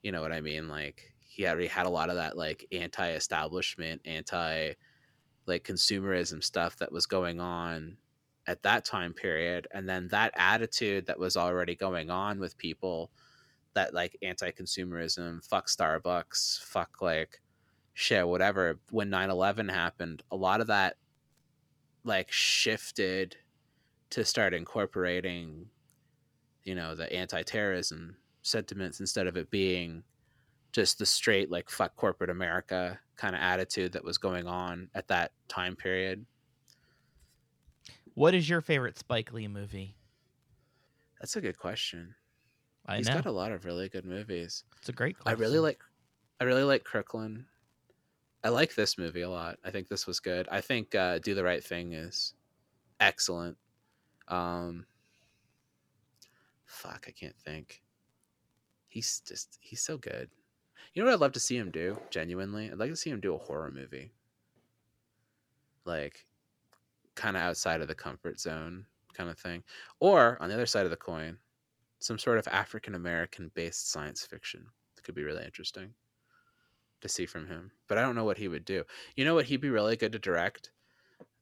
[0.04, 0.68] you know what I mean?
[0.68, 4.74] Like he already had a lot of that like anti-establishment, anti
[5.48, 7.98] like consumerism stuff that was going on
[8.48, 13.10] at that time period and then that attitude that was already going on with people
[13.74, 17.42] that like anti-consumerism fuck starbucks fuck like
[17.94, 20.98] shit whatever when 9-11 happened a lot of that
[22.04, 23.38] like shifted
[24.10, 25.66] to start incorporating
[26.64, 30.04] you know the anti-terrorism sentiments instead of it being
[30.72, 35.08] just the straight like fuck corporate america kind of attitude that was going on at
[35.08, 36.26] that time period.
[38.16, 39.96] What is your favorite Spike Lee movie?
[41.20, 42.14] that's a good question.
[42.86, 43.14] I He's know.
[43.14, 44.66] got a lot of really good movies.
[44.78, 45.16] It's a great.
[45.26, 45.82] i really like
[46.42, 47.46] i really like Crooklyn
[48.44, 49.58] i like this movie a lot.
[49.64, 50.48] I think this was good.
[50.52, 52.34] I think uh, do the right thing is
[53.00, 53.58] excellent.
[54.28, 54.86] Um
[56.66, 57.83] fuck i can't think
[58.94, 60.30] he's just he's so good
[60.94, 63.20] you know what i'd love to see him do genuinely i'd like to see him
[63.20, 64.12] do a horror movie
[65.86, 66.26] like
[67.16, 69.64] kind of outside of the comfort zone kind of thing.
[70.00, 71.38] Or on the other side of the coin,
[72.00, 74.66] some sort of African American based science fiction
[74.96, 75.94] that could be really interesting
[77.02, 77.72] to see from him.
[77.88, 78.84] But I don't know what he would do.
[79.16, 80.72] You know what he'd be really good to direct?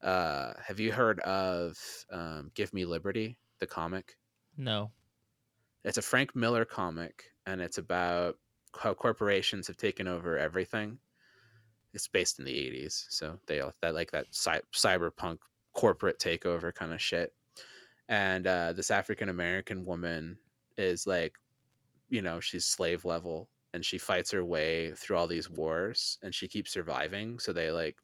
[0.02, 1.78] Uh, have you heard of
[2.12, 4.18] um, Give Me Liberty, the comic?
[4.58, 4.92] No.
[5.84, 8.38] It's a Frank Miller comic, and it's about
[8.80, 10.98] how corporations have taken over everything.
[11.94, 15.40] It's based in the '80s, so they that like that cy- cyberpunk
[15.74, 17.34] corporate takeover kind of shit.
[18.08, 20.38] And uh, this African American woman
[20.78, 21.34] is like,
[22.10, 26.34] you know, she's slave level, and she fights her way through all these wars, and
[26.34, 27.40] she keeps surviving.
[27.40, 27.98] So they like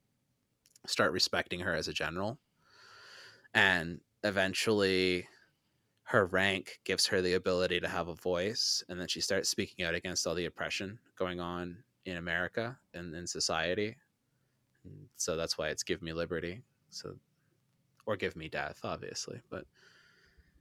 [0.85, 2.39] start respecting her as a general,
[3.53, 5.27] and eventually
[6.07, 9.83] her rank gives her the ability to have a voice and then she starts speaking
[9.83, 13.97] out against all the oppression going on in america and in society.
[14.85, 17.15] And so that's why it's give me liberty so
[18.05, 19.65] or give me death obviously but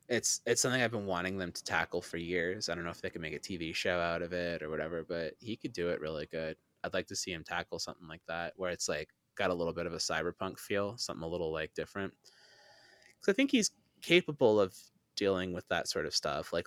[0.09, 2.69] it's it's something i've been wanting them to tackle for years.
[2.69, 5.05] I don't know if they can make a tv show out of it or whatever
[5.09, 6.57] but he could do it really good.
[6.83, 9.73] I'd like to see him tackle something like that where it's like got a little
[9.73, 12.13] bit of a cyberpunk feel something a little like different.
[13.21, 13.71] Because i think he's
[14.03, 14.75] capable of
[15.17, 16.53] dealing with that sort of stuff.
[16.53, 16.67] Like,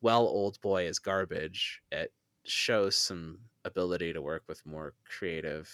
[0.00, 1.82] well, Oldboy is garbage.
[1.92, 2.12] It
[2.44, 5.70] shows some ability to work with more creative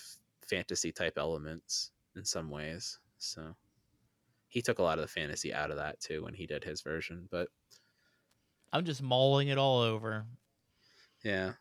[0.48, 2.98] fantasy type elements in some ways.
[3.18, 3.54] So
[4.48, 6.82] he took a lot of the fantasy out of that too when he did his
[6.82, 7.28] version.
[7.30, 7.48] But
[8.72, 10.26] I'm just mauling it all over.
[11.24, 11.52] yeah,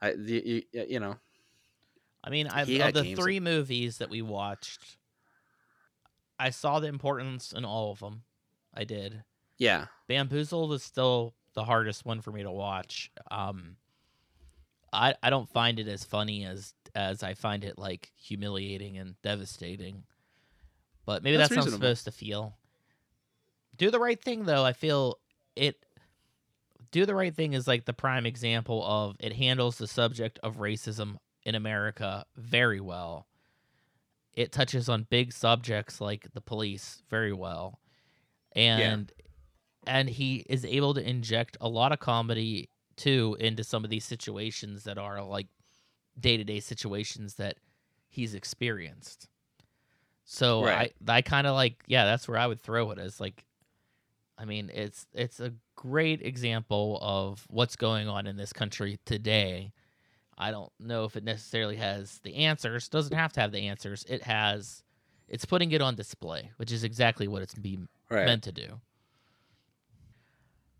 [0.00, 1.16] I you, you, you know
[2.22, 4.96] I mean, I, of the that- three movies that we watched,
[6.38, 8.24] I saw the importance in all of them.
[8.74, 9.22] I did.
[9.58, 13.10] Yeah Bamboozled is still the hardest one for me to watch.
[13.30, 13.76] Um,
[14.92, 19.20] I I don't find it as funny as as I find it like humiliating and
[19.22, 20.04] devastating.
[21.04, 22.56] But maybe That's that's, how I'm supposed to feel.
[23.76, 24.64] Do the right thing though.
[24.64, 25.18] I feel
[25.56, 25.84] it.
[26.92, 30.56] Do the right thing is like the prime example of it handles the subject of
[30.56, 33.26] racism in America very well.
[34.34, 37.80] It touches on big subjects like the police very well.
[38.54, 39.12] And
[39.86, 44.04] and he is able to inject a lot of comedy too into some of these
[44.04, 45.48] situations that are like
[46.18, 47.56] day-to-day situations that
[48.08, 49.28] he's experienced.
[50.24, 50.92] So Right.
[51.06, 53.44] I I kind of like yeah, that's where I would throw it as like
[54.38, 59.72] I mean, it's it's a great example of what's going on in this country today.
[60.38, 62.88] I don't know if it necessarily has the answers.
[62.88, 64.04] Doesn't have to have the answers.
[64.08, 64.82] It has
[65.28, 67.78] it's putting it on display, which is exactly what it's be
[68.10, 68.80] right meant to do.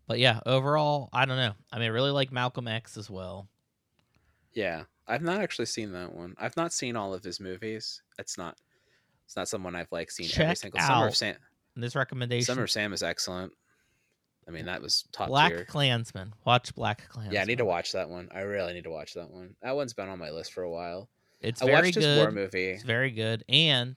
[0.07, 1.53] But yeah, overall, I don't know.
[1.71, 3.47] I mean, I really like Malcolm X as well.
[4.53, 6.35] yeah I've not actually seen that one.
[6.37, 8.01] I've not seen all of his movies.
[8.19, 8.57] It's not
[9.25, 11.35] it's not someone I've like seen every Check single Summer of out Sam.
[11.75, 13.53] This recommendation, Summer of Sam is excellent.
[14.47, 15.65] I mean that was top Black tier.
[15.65, 16.33] Klansman.
[16.45, 17.33] Watch Black Klansman.
[17.33, 18.27] Yeah, I need to watch that one.
[18.33, 19.55] I really need to watch that one.
[19.61, 21.09] That one's been on my list for a while.
[21.39, 22.03] It's I very watched good.
[22.03, 22.69] his war movie.
[22.71, 23.95] It's very good, and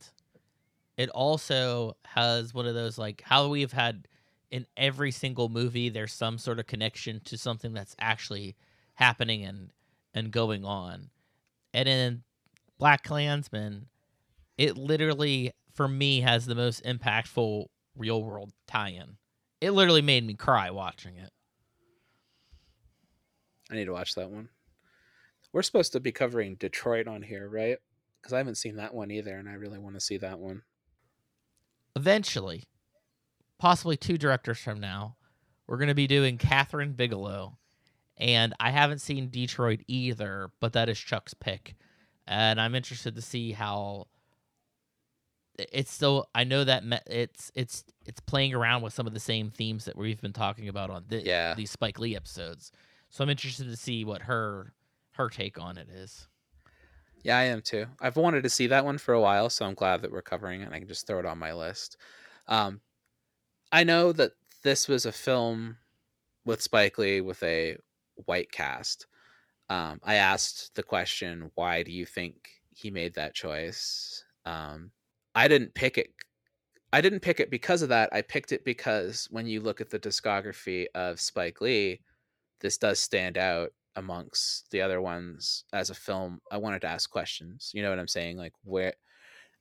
[0.97, 4.07] it also has one of those like how we've had
[4.51, 5.89] in every single movie.
[5.89, 8.57] There's some sort of connection to something that's actually
[8.95, 9.71] happening and
[10.15, 11.11] and going on.
[11.73, 12.23] And in
[12.79, 13.87] Black Klansman,
[14.59, 17.67] it literally for me has the most impactful
[17.97, 19.17] real world tie-in.
[19.61, 21.31] It literally made me cry watching it.
[23.71, 24.49] I need to watch that one.
[25.53, 27.79] We're supposed to be covering Detroit on here, right?
[28.21, 30.63] Because I haven't seen that one either, and I really want to see that one.
[31.97, 32.65] eventually,
[33.61, 35.15] possibly two directors from now,
[35.69, 37.57] we're going to be doing Kathryn Bigelow.
[38.19, 41.77] And I haven't seen Detroit either, but that is Chuck's pick.
[42.27, 44.09] And I'm interested to see how
[45.59, 49.21] it's still I know that me- it's it's it's playing around with some of the
[49.21, 51.55] same themes that we've been talking about on Yeah.
[51.55, 52.73] these Spike Lee episodes.
[53.11, 54.73] So I'm interested to see what her
[55.13, 56.29] her take on it is.
[57.23, 57.87] Yeah, I am too.
[58.01, 60.63] I've wanted to see that one for a while, so I'm glad that we're covering
[60.63, 60.65] it.
[60.67, 61.99] and I can just throw it on my list.
[62.49, 62.81] Um,
[63.73, 64.33] I know that
[64.63, 65.77] this was a film
[66.45, 67.77] with Spike Lee with a
[68.27, 69.07] white cast.
[69.69, 74.91] Um, I asked the question, "Why do you think he made that choice?" Um,
[75.35, 76.13] I didn't pick it.
[76.93, 78.11] I didn't pick it because of that.
[78.13, 82.01] I picked it because when you look at the discography of Spike Lee,
[82.61, 86.41] this does stand out amongst the other ones as a film.
[86.51, 87.71] I wanted to ask questions.
[87.75, 88.37] You know what I'm saying?
[88.39, 88.95] Like where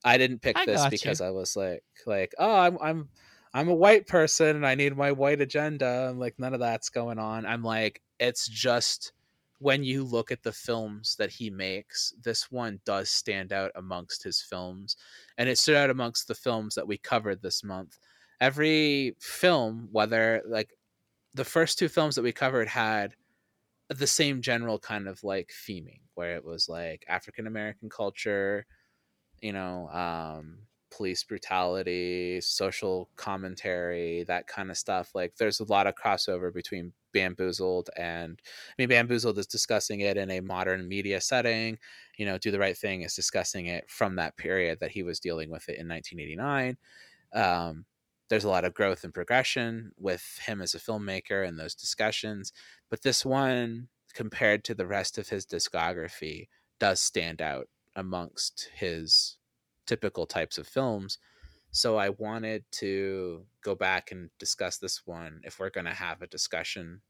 [0.04, 0.98] I didn't pick I this got you.
[0.98, 3.08] because I was like like, oh, I'm I'm
[3.52, 6.08] I'm a white person and I need my white agenda.
[6.10, 7.46] I'm like none of that's going on.
[7.46, 9.12] I'm like it's just
[9.60, 14.22] when you look at the films that he makes, this one does stand out amongst
[14.22, 14.96] his films,
[15.36, 17.98] and it stood out amongst the films that we covered this month.
[18.40, 20.70] Every film, whether like
[21.34, 23.14] the first two films that we covered had
[23.90, 28.64] the same general kind of like theming, where it was like African American culture,
[29.42, 30.58] you know, um,
[30.90, 35.10] police brutality, social commentary, that kind of stuff.
[35.14, 40.16] Like there's a lot of crossover between Bamboozled and I mean Bamboozled is discussing it
[40.16, 41.78] in a modern media setting.
[42.16, 45.20] You know, Do the Right Thing is discussing it from that period that he was
[45.20, 46.76] dealing with it in 1989.
[47.32, 47.84] Um,
[48.28, 52.52] there's a lot of growth and progression with him as a filmmaker and those discussions.
[52.88, 56.48] But this one, compared to the rest of his discography,
[56.78, 59.36] does stand out amongst his
[59.90, 61.18] typical types of films.
[61.72, 66.22] So I wanted to go back and discuss this one if we're going to have
[66.22, 67.00] a discussion,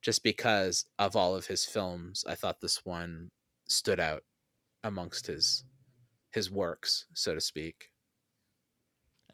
[0.00, 2.24] just because of all of his films.
[2.26, 3.30] I thought this one
[3.68, 4.22] stood out
[4.82, 5.64] amongst his
[6.30, 7.90] his works, so to speak.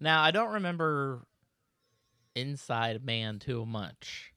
[0.01, 1.27] Now I don't remember
[2.35, 4.33] Inside Man too much.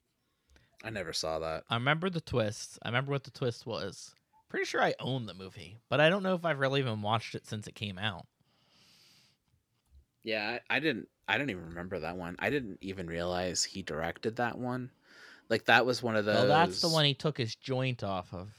[0.84, 1.64] I never saw that.
[1.72, 2.78] I remember the twist.
[2.84, 4.14] I remember what the twist was.
[4.48, 7.34] Pretty sure I own the movie, but I don't know if I've really even watched
[7.34, 8.26] it since it came out.
[10.24, 11.10] Yeah, I, I didn't.
[11.28, 12.36] I didn't even remember that one.
[12.40, 14.92] I didn't even realize he directed that one.
[15.50, 16.36] Like that was one of those.
[16.36, 18.50] Well, that's the one he took his joint off of.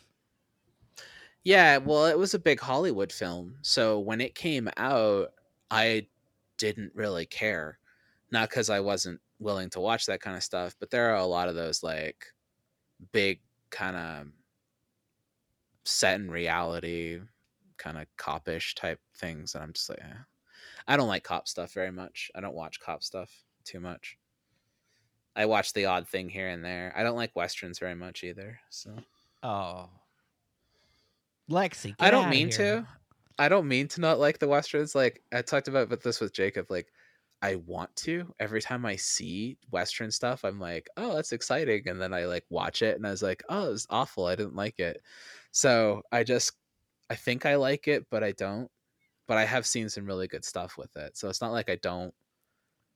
[1.42, 3.58] Yeah, well, it was a big Hollywood film.
[3.62, 5.32] So when it came out,
[5.70, 6.08] I
[6.58, 7.78] didn't really care.
[8.30, 11.26] Not because I wasn't willing to watch that kind of stuff, but there are a
[11.26, 12.26] lot of those like
[13.12, 14.28] big kind of
[15.84, 17.20] set in reality,
[17.76, 19.54] kind of copish type things.
[19.54, 20.18] And I'm just like, eh.
[20.90, 22.32] I don't like cop stuff very much.
[22.34, 23.30] I don't watch cop stuff
[23.64, 24.18] too much.
[25.36, 26.92] I watch the odd thing here and there.
[26.96, 28.58] I don't like westerns very much either.
[28.70, 28.96] So
[29.44, 29.88] Oh,
[31.48, 32.82] Lexi, I don't mean here.
[32.82, 32.88] to.
[33.38, 34.96] I don't mean to not like the westerns.
[34.96, 36.66] Like I talked about but this with Jacob.
[36.70, 36.88] Like
[37.40, 38.34] I want to.
[38.40, 42.44] Every time I see western stuff, I'm like, oh, that's exciting, and then I like
[42.50, 44.26] watch it, and I was like, oh, it was awful.
[44.26, 45.00] I didn't like it.
[45.52, 46.52] So I just,
[47.08, 48.68] I think I like it, but I don't.
[49.30, 51.16] But I have seen some really good stuff with it.
[51.16, 52.12] So it's not like I don't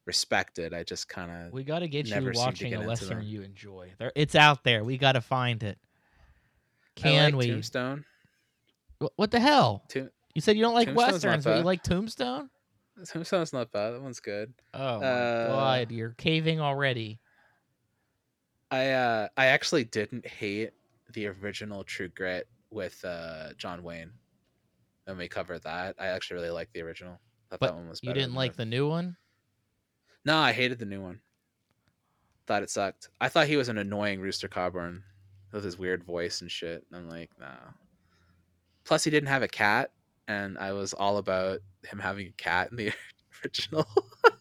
[0.04, 0.72] respect it.
[0.74, 3.92] I just kind of We got to get you watching get a western you enjoy.
[3.98, 4.82] There, it's out there.
[4.82, 5.78] We got to find it.
[6.96, 7.50] Can like we?
[7.52, 8.04] Tombstone.
[9.14, 9.84] What the hell?
[9.86, 12.50] Tomb- You said you don't like westerns, but you like Tombstone?
[13.06, 13.92] Tombstone's not bad.
[13.92, 14.54] That one's good.
[14.74, 17.20] Oh my Uh, god, you're caving already.
[18.72, 20.72] I uh I actually didn't hate
[21.12, 24.10] the original True Grit with uh John Wayne.
[25.04, 27.20] When we covered that, I actually really liked the original.
[27.50, 29.16] Thought But that one was you didn't like the new one?
[30.24, 31.20] No, I hated the new one.
[32.46, 33.10] Thought it sucked.
[33.20, 35.02] I thought he was an annoying Rooster Cogburn
[35.52, 36.84] with his weird voice and shit.
[36.90, 37.72] And I'm like, nah.
[38.84, 39.92] Plus, he didn't have a cat,
[40.28, 42.92] and I was all about him having a cat in the
[43.44, 43.86] original.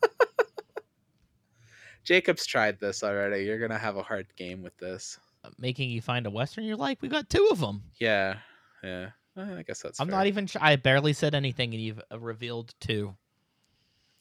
[2.03, 3.43] Jacob's tried this already.
[3.43, 5.17] You're gonna have a hard game with this.
[5.45, 7.01] Uh, Making you find a western you're like?
[7.01, 7.83] We got two of them.
[7.99, 8.37] Yeah,
[8.83, 9.11] yeah.
[9.37, 9.99] Eh, I guess that's.
[9.99, 10.17] I'm fair.
[10.17, 10.45] not even.
[10.47, 13.15] Tr- I barely said anything, and you've uh, revealed two.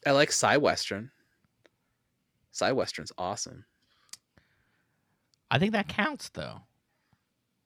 [0.05, 1.11] I like Sci Western.
[2.51, 3.65] Sci Western's awesome.
[5.49, 6.61] I think that counts though.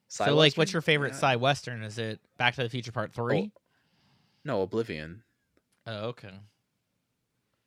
[0.10, 1.18] Cy so, like, what's your favorite Yeah.
[1.18, 1.84] sci western?
[1.84, 3.52] Is it Back to the Future Part Three?
[4.46, 5.24] No, Oblivion.
[5.86, 6.32] Oh, okay.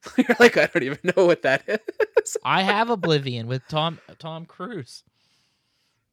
[0.17, 1.63] You're like, I don't even know what that
[2.23, 2.37] is.
[2.45, 5.05] I have Oblivion with Tom Tom Cruise.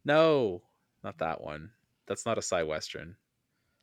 [0.03, 0.61] No,
[1.03, 1.71] not that one.
[2.07, 3.15] That's not a Sci Western.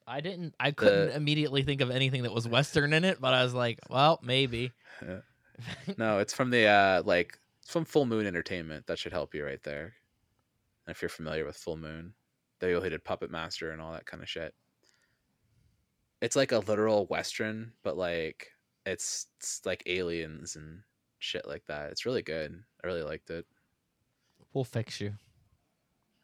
[0.06, 0.54] I didn't.
[0.60, 3.54] I couldn't The- immediately think of anything that was western in it, but I was
[3.54, 4.72] like, well, maybe.
[5.02, 5.20] Yeah.
[5.98, 8.86] No, it's from the uh like it's from Full Moon Entertainment.
[8.88, 9.94] That should help you right there.
[10.88, 12.12] If you're familiar with Full Moon,
[12.58, 14.52] they all did Puppet Master and all that kind of shit.
[16.20, 18.48] It's like a literal western, but like
[18.86, 20.80] it's, it's like aliens and
[21.18, 21.90] shit like that.
[21.92, 22.62] It's really good.
[22.82, 23.46] I really liked it.
[24.52, 25.14] we'll fix you.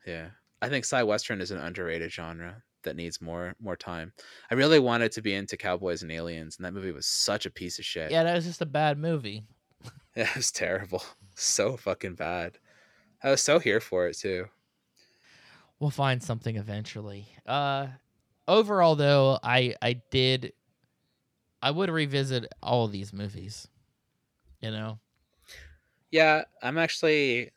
[0.06, 0.30] Yeah.
[0.60, 4.12] I think sci western is an underrated genre that needs more more time.
[4.50, 7.50] I really wanted to be into cowboys and aliens, and that movie was such a
[7.50, 8.10] piece of shit.
[8.10, 9.44] Yeah, that was just a bad movie.
[10.16, 11.02] It was terrible.
[11.36, 12.58] So fucking bad.
[13.22, 14.46] I was so here for it too.
[15.78, 17.26] We'll find something eventually.
[17.46, 17.88] Uh
[18.46, 20.52] overall though, I I did
[21.62, 23.68] I would revisit all of these movies.
[24.60, 24.98] You know?
[26.10, 27.50] Yeah, I'm actually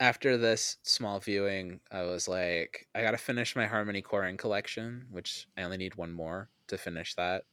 [0.00, 5.46] after this small viewing, I was like, I gotta finish my Harmony Korine collection, which
[5.56, 7.44] I only need one more to finish that.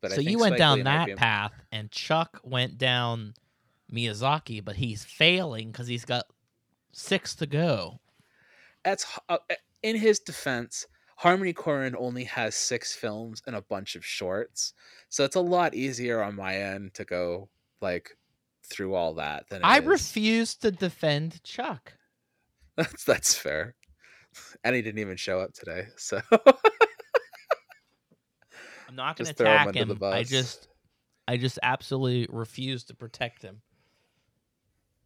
[0.00, 3.34] But I so you went Spike down Lee that path and Chuck went down
[3.92, 6.26] Miyazaki, but he's failing cuz he's got
[6.92, 8.00] 6 to go.
[8.84, 9.38] That's uh,
[9.82, 10.86] in his defense,
[11.16, 14.72] Harmony Korine only has six films and a bunch of shorts,
[15.08, 17.48] so it's a lot easier on my end to go
[17.80, 18.16] like
[18.70, 21.94] through all that than I is- refuse to defend Chuck.
[22.76, 23.74] That's that's fair.
[24.62, 26.20] And he didn't even show up today, so
[28.88, 29.88] I'm not going to him attack him.
[29.88, 30.68] the I just,
[31.26, 33.62] I just absolutely refuse to protect him.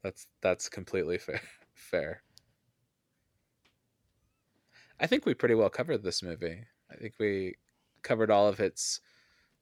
[0.02, 1.40] that's that's completely fair.
[1.74, 2.22] Fair.
[5.00, 6.62] I think we pretty well covered this movie.
[6.90, 7.56] I think we
[8.02, 9.00] covered all of its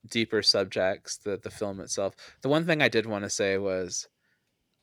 [0.09, 2.15] deeper subjects, the the film itself.
[2.43, 4.09] The one thing I did want to say was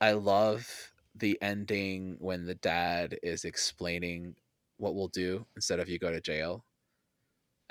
[0.00, 4.36] I love the ending when the dad is explaining
[4.76, 6.64] what we'll do instead of you go to jail.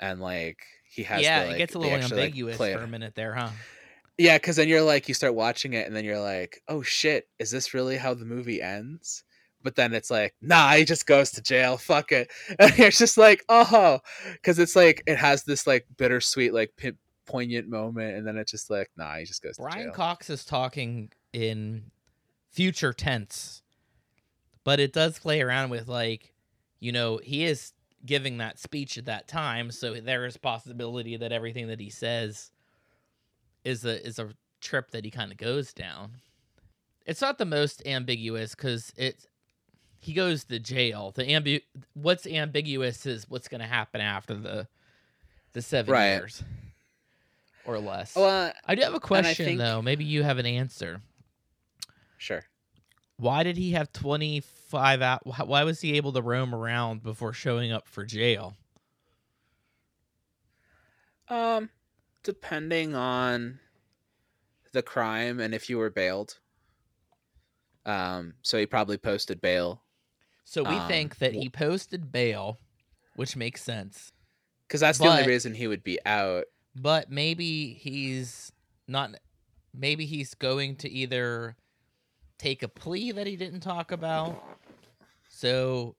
[0.00, 2.86] And like he has yeah, to, it gets a little like, ambiguous play for a
[2.86, 3.50] minute there, huh?
[4.18, 7.28] yeah, because then you're like, you start watching it, and then you're like, oh shit,
[7.38, 9.24] is this really how the movie ends?
[9.62, 11.76] But then it's like, nah, he just goes to jail.
[11.76, 12.30] Fuck it.
[12.60, 13.98] And you're just like, oh,
[14.32, 16.98] because it's like it has this like bittersweet, like pin-
[17.28, 19.92] poignant moment, and then it's just like, nah, he just goes to Brian.
[19.92, 21.90] Cox is talking in
[22.50, 23.62] future tense,
[24.64, 26.32] but it does play around with like,
[26.80, 27.72] you know, he is
[28.06, 32.50] giving that speech at that time, so there is possibility that everything that he says
[33.64, 34.30] is a is a
[34.60, 36.12] trip that he kind of goes down.
[37.06, 39.26] It's not the most ambiguous because it's
[40.00, 41.12] he goes to jail.
[41.14, 41.60] The ambu
[41.94, 44.68] what's ambiguous is what's going to happen after the
[45.54, 46.10] the seven Right.
[46.10, 46.42] years
[47.68, 48.16] or less.
[48.16, 49.82] well, uh, I do have a question think- though.
[49.82, 51.02] Maybe you have an answer.
[52.16, 52.44] sure.
[53.16, 57.72] Why did he have 25 out why was he able to roam around before showing
[57.72, 58.56] up for jail?
[61.28, 61.70] Um,
[62.22, 63.58] depending on
[64.72, 66.38] the crime and if you were bailed.
[67.84, 69.82] Um, so he probably posted bail
[70.44, 72.58] So we Um, think that he posted bail,
[73.16, 74.12] which makes sense.
[74.66, 76.44] because that's the only reason he would be out.
[76.80, 78.52] But maybe he's
[78.86, 79.14] not
[79.74, 81.56] maybe he's going to either
[82.38, 84.42] take a plea that he didn't talk about.
[85.28, 85.96] So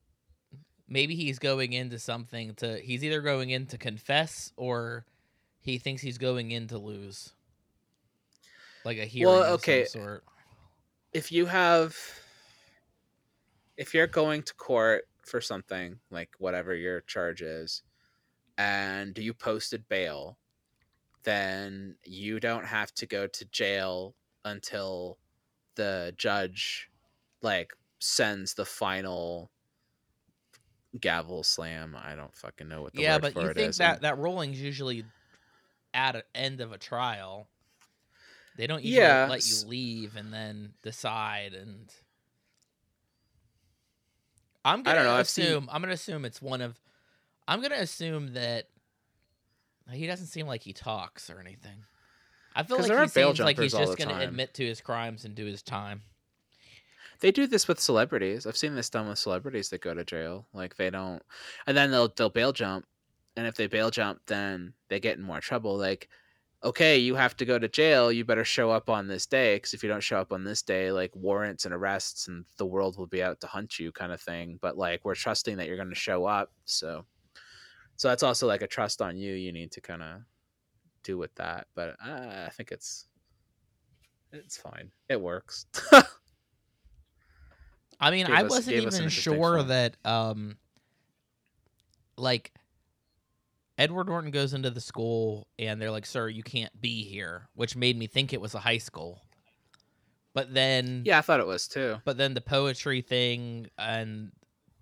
[0.88, 5.04] maybe he's going into something to he's either going in to confess or
[5.60, 7.34] he thinks he's going in to lose.
[8.84, 9.84] Like a hearing Well, of okay.
[9.84, 10.24] some sort.
[11.12, 11.96] if you have
[13.76, 17.82] if you're going to court for something like whatever your charge is
[18.58, 20.38] and you posted bail
[21.24, 24.14] then you don't have to go to jail
[24.44, 25.18] until
[25.76, 26.90] the judge
[27.42, 29.50] like sends the final
[31.00, 33.70] gavel slam i don't fucking know what the yeah, word but for you it think
[33.70, 33.78] is.
[33.78, 35.04] that that ruling's usually
[35.94, 37.48] at an end of a trial.
[38.56, 41.54] They don't usually Yeah, let you leave and then decide.
[41.54, 41.92] And
[44.64, 46.78] I'm I gonna don't know, I've seen- assume I'm gonna assume it's one of.
[47.48, 48.68] I'm gonna assume that
[49.92, 51.84] he doesn't seem like he talks or anything.
[52.54, 55.44] I feel like he seems like he's just gonna admit to his crimes and do
[55.44, 56.02] his time.
[57.20, 58.46] They do this with celebrities.
[58.46, 60.46] I've seen this done with celebrities that go to jail.
[60.54, 61.22] Like they don't,
[61.66, 62.86] and then they'll they'll bail jump,
[63.36, 65.76] and if they bail jump, then they get in more trouble.
[65.76, 66.08] Like,
[66.64, 68.10] okay, you have to go to jail.
[68.10, 70.62] You better show up on this day, because if you don't show up on this
[70.62, 74.12] day, like warrants and arrests, and the world will be out to hunt you, kind
[74.12, 74.58] of thing.
[74.60, 77.04] But like we're trusting that you're going to show up, so
[78.00, 79.34] so that's also like a trust on you.
[79.34, 80.22] You need to kind of
[81.02, 81.66] do with that.
[81.74, 83.04] But uh, I think it's
[84.32, 84.90] it's fine.
[85.10, 85.66] It works.
[88.00, 90.56] I mean, Gave I us- wasn't gave us an even sure that um
[92.16, 92.54] like
[93.76, 97.76] Edward Norton goes into the school and they're like, "Sir, you can't be here," which
[97.76, 99.20] made me think it was a high school.
[100.32, 101.96] But then yeah, I thought it was too.
[102.06, 104.32] but then the poetry thing and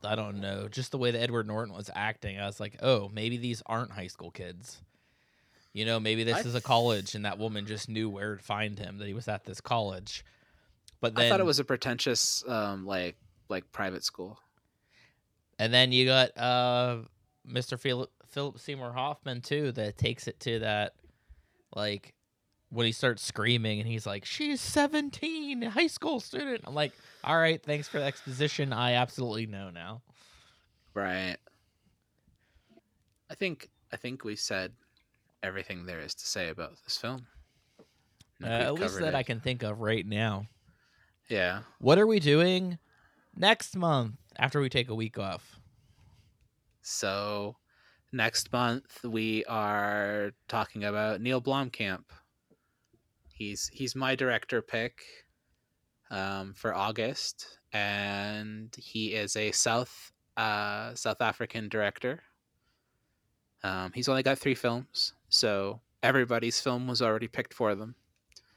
[0.04, 3.10] I don't know, just the way that Edward Norton was acting, I was like, "Oh,
[3.12, 4.80] maybe these aren't high school kids."
[5.72, 8.42] You know, maybe this I is a college and that woman just knew where to
[8.42, 10.24] find him that he was at this college.
[11.00, 13.16] But then I thought it was a pretentious, um, like
[13.48, 14.38] like private school.
[15.58, 16.98] And then you got uh
[17.46, 17.78] Mr.
[17.78, 20.94] Philip Philip Seymour Hoffman too that takes it to that
[21.74, 22.14] like
[22.70, 26.62] when he starts screaming and he's like, She's seventeen, high school student.
[26.66, 26.92] I'm like,
[27.24, 28.72] All right, thanks for the exposition.
[28.72, 30.02] I absolutely know now.
[30.94, 31.36] Right.
[33.30, 34.72] I think I think we said
[35.42, 37.26] everything there is to say about this film.
[38.42, 40.46] Uh, at least that I can think of right now.
[41.28, 41.60] Yeah.
[41.78, 42.78] What are we doing
[43.36, 45.58] next month after we take a week off?
[46.82, 47.56] So
[48.12, 52.04] next month we are talking about Neil Blomkamp.
[53.38, 55.00] He's he's my director pick
[56.10, 62.22] um, for August, and he is a South uh, South African director.
[63.62, 67.94] Um, he's only got three films, so everybody's film was already picked for them,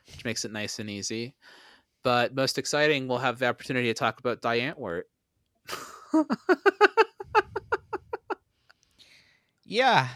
[0.08, 1.34] which makes it nice and easy.
[2.04, 5.04] But most exciting, we'll have the opportunity to talk about Die Antwoord.
[9.72, 10.10] Yeah.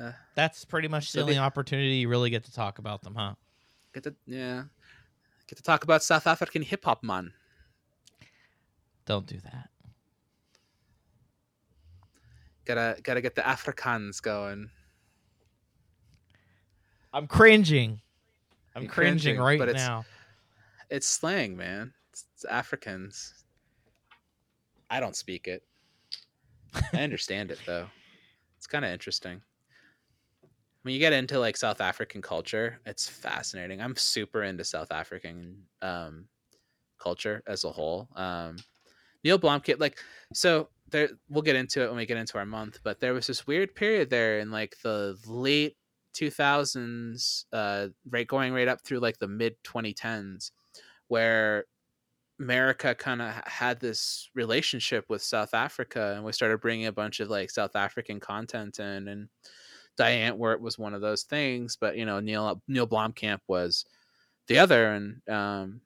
[0.00, 3.02] Uh, That's pretty much the so only the- opportunity you really get to talk about
[3.02, 3.34] them, huh?
[3.96, 4.64] Get to yeah,
[5.48, 7.32] get to talk about South African hip hop man.
[9.06, 9.70] Don't do that.
[12.66, 14.68] Gotta gotta get the Afrikaans going.
[17.14, 18.02] I'm cringing.
[18.74, 20.04] I'm You're cringing, cringing, right but it's- now.
[20.90, 21.94] It's slang, man.
[22.12, 23.32] It's, it's Afrikaans.
[24.90, 25.62] I don't speak it.
[26.92, 27.86] I understand it though.
[28.58, 29.40] It's kind of interesting.
[30.86, 33.82] When you get into like South African culture, it's fascinating.
[33.82, 36.26] I'm super into South African um,
[36.96, 38.06] culture as a whole.
[38.14, 38.58] Um,
[39.24, 39.98] Neil Blomkamp, like,
[40.32, 41.08] so there.
[41.28, 43.74] We'll get into it when we get into our month, but there was this weird
[43.74, 45.76] period there in like the late
[46.14, 50.52] 2000s, uh, right going right up through like the mid 2010s,
[51.08, 51.64] where
[52.38, 57.18] America kind of had this relationship with South Africa, and we started bringing a bunch
[57.18, 59.28] of like South African content in, and
[59.96, 61.76] Die Antwoord was one of those things.
[61.76, 63.84] But you know, Neil Neil Blomkamp was
[64.46, 65.80] the other, and um,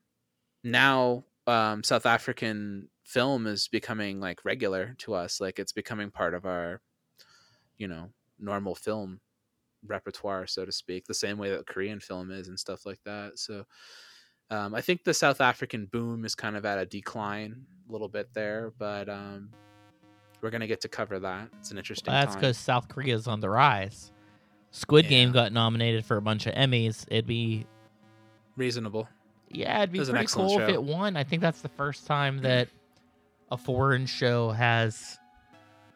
[0.64, 5.40] now um, South African film is becoming like regular to us.
[5.40, 6.80] Like it's becoming part of our,
[7.76, 9.20] you know, normal film
[9.86, 13.38] repertoire, so to speak, the same way that Korean film is and stuff like that.
[13.38, 13.64] So
[14.50, 18.08] um, I think the South African boom is kind of at a decline a little
[18.08, 19.50] bit there, but um,
[20.40, 21.48] we're gonna get to cover that.
[21.58, 22.12] It's an interesting.
[22.12, 24.12] That's because South Korea's on the rise.
[24.72, 27.04] Squid Game got nominated for a bunch of Emmys.
[27.08, 27.66] It'd be
[28.56, 29.08] reasonable.
[29.48, 31.16] yeah, it'd be It pretty cool if it won.
[31.16, 32.44] I think that's the first time mm-hmm.
[32.44, 32.68] that
[33.50, 35.18] a foreign show has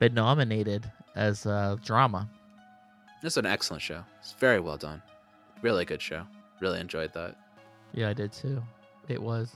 [0.00, 2.28] been nominated as a drama.
[3.22, 4.04] It's an excellent show.
[4.20, 5.00] It's very well done.
[5.62, 6.26] Really good show.
[6.60, 7.36] Really enjoyed that.
[7.92, 8.62] Yeah, I did too.
[9.08, 9.54] It was.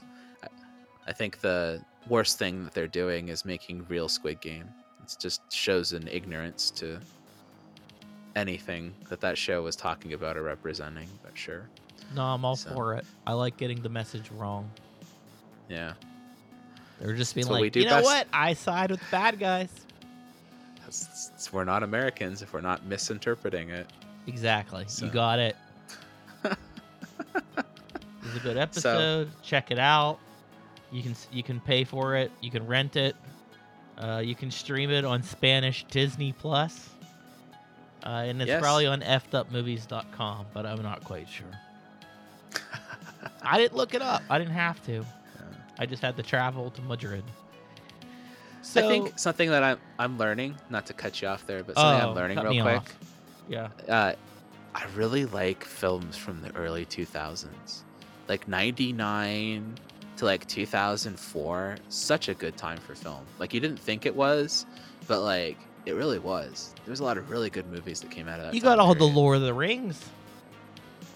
[1.05, 4.69] I think the worst thing that they're doing is making real Squid Game.
[5.13, 6.99] It just shows an ignorance to
[8.35, 11.07] anything that that show was talking about or representing.
[11.23, 11.67] But sure,
[12.15, 13.05] No, I'm all So- for it.
[13.27, 14.69] I like getting the message wrong.
[15.67, 15.93] yeah,
[16.99, 18.27] They're just being That's what we like, do you know best." what?
[18.33, 19.69] I side with the bad guys.
[20.79, 23.87] That's- it's- we're not Americans if we're not misinterpreting it.
[24.27, 24.85] Exactly.
[24.87, 25.55] So- You got it.
[28.21, 29.31] It's a good episode.
[29.41, 30.19] Check it out.
[30.91, 32.31] You can you can pay for it.
[32.41, 33.15] You can rent it.
[33.99, 36.89] Uh, you can stream it on Spanish Disney Plus.
[38.05, 38.61] Uh, and it's Yes.
[38.61, 41.45] probably on fedupmovies.com, but I'm not quite sure.
[43.41, 44.21] I didn't look it up.
[44.29, 45.05] I didn't have to.
[45.77, 47.23] I just had to travel to Madrid.
[48.61, 51.75] So, I think something that I'm I'm learning, not to cut you off there, but
[51.75, 52.75] something Oh, I'm learning real quick.
[52.77, 52.97] off.
[53.47, 54.13] yeah, uh,
[54.75, 57.81] I really like films from the early 2000s,
[58.27, 59.75] like 99
[60.19, 61.77] to like 2004.
[61.89, 63.25] Such a good time for film.
[63.39, 64.65] Like you didn't think it was,
[65.07, 66.73] but like it really was.
[66.85, 68.53] There was a lot of really good movies that came out of that.
[68.53, 69.15] you got all the period.
[69.15, 70.05] Lord of the Rings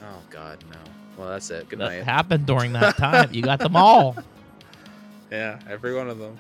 [0.01, 0.77] Oh God, no.
[1.17, 1.69] Well, that's it.
[1.69, 2.03] Good that night.
[2.03, 3.34] happened during that time.
[3.34, 4.15] you got them all.
[5.31, 6.38] Yeah, every one of them.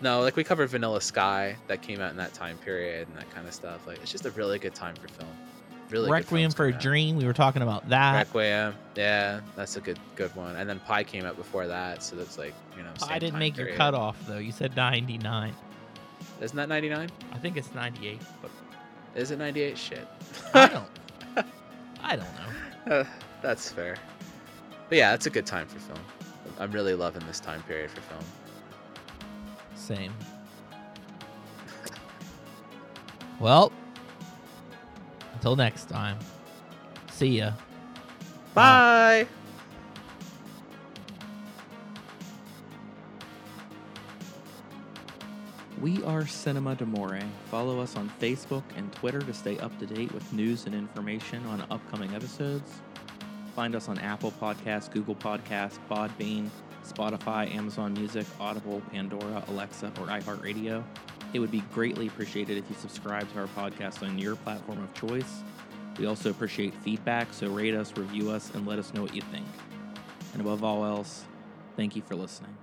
[0.00, 3.28] No, like we covered Vanilla Sky that came out in that time period and that
[3.34, 3.86] kind of stuff.
[3.86, 5.28] Like it's just a really good time for film.
[5.90, 6.80] Really Requiem for a out.
[6.80, 7.16] Dream.
[7.16, 8.26] We were talking about that.
[8.26, 10.56] Requiem, yeah, that's a good good one.
[10.56, 12.90] And then Pi came out before that, so that's like you know.
[13.08, 14.38] I didn't make your cutoff though.
[14.38, 15.54] You said 99.
[16.40, 17.08] Isn't that ninety nine?
[17.32, 18.50] I think it's 98, but
[19.14, 19.78] Is it ninety eight?
[19.78, 20.06] Shit.
[20.54, 20.88] I don't.
[22.02, 22.26] I don't
[22.86, 22.94] know.
[23.00, 23.04] Uh,
[23.42, 23.96] that's fair.
[24.88, 25.98] But yeah, it's a good time for film.
[26.58, 28.24] I'm really loving this time period for film.
[29.74, 30.12] Same.
[33.40, 33.70] Well,
[35.34, 36.18] until next time.
[37.10, 37.52] See ya.
[38.54, 39.26] Bye.
[45.80, 47.22] We are Cinema Demore.
[47.52, 51.46] Follow us on Facebook and Twitter to stay up to date with news and information
[51.46, 52.80] on upcoming episodes.
[53.54, 56.48] Find us on Apple Podcasts, Google Podcasts, Podbean,
[56.84, 60.82] Spotify, Amazon Music, Audible, Pandora, Alexa, or iHeartRadio.
[61.32, 64.94] It would be greatly appreciated if you subscribe to our podcast on your platform of
[64.94, 65.42] choice.
[65.98, 69.22] We also appreciate feedback, so rate us, review us, and let us know what you
[69.22, 69.46] think.
[70.32, 71.24] And above all else,
[71.76, 72.56] thank you for listening.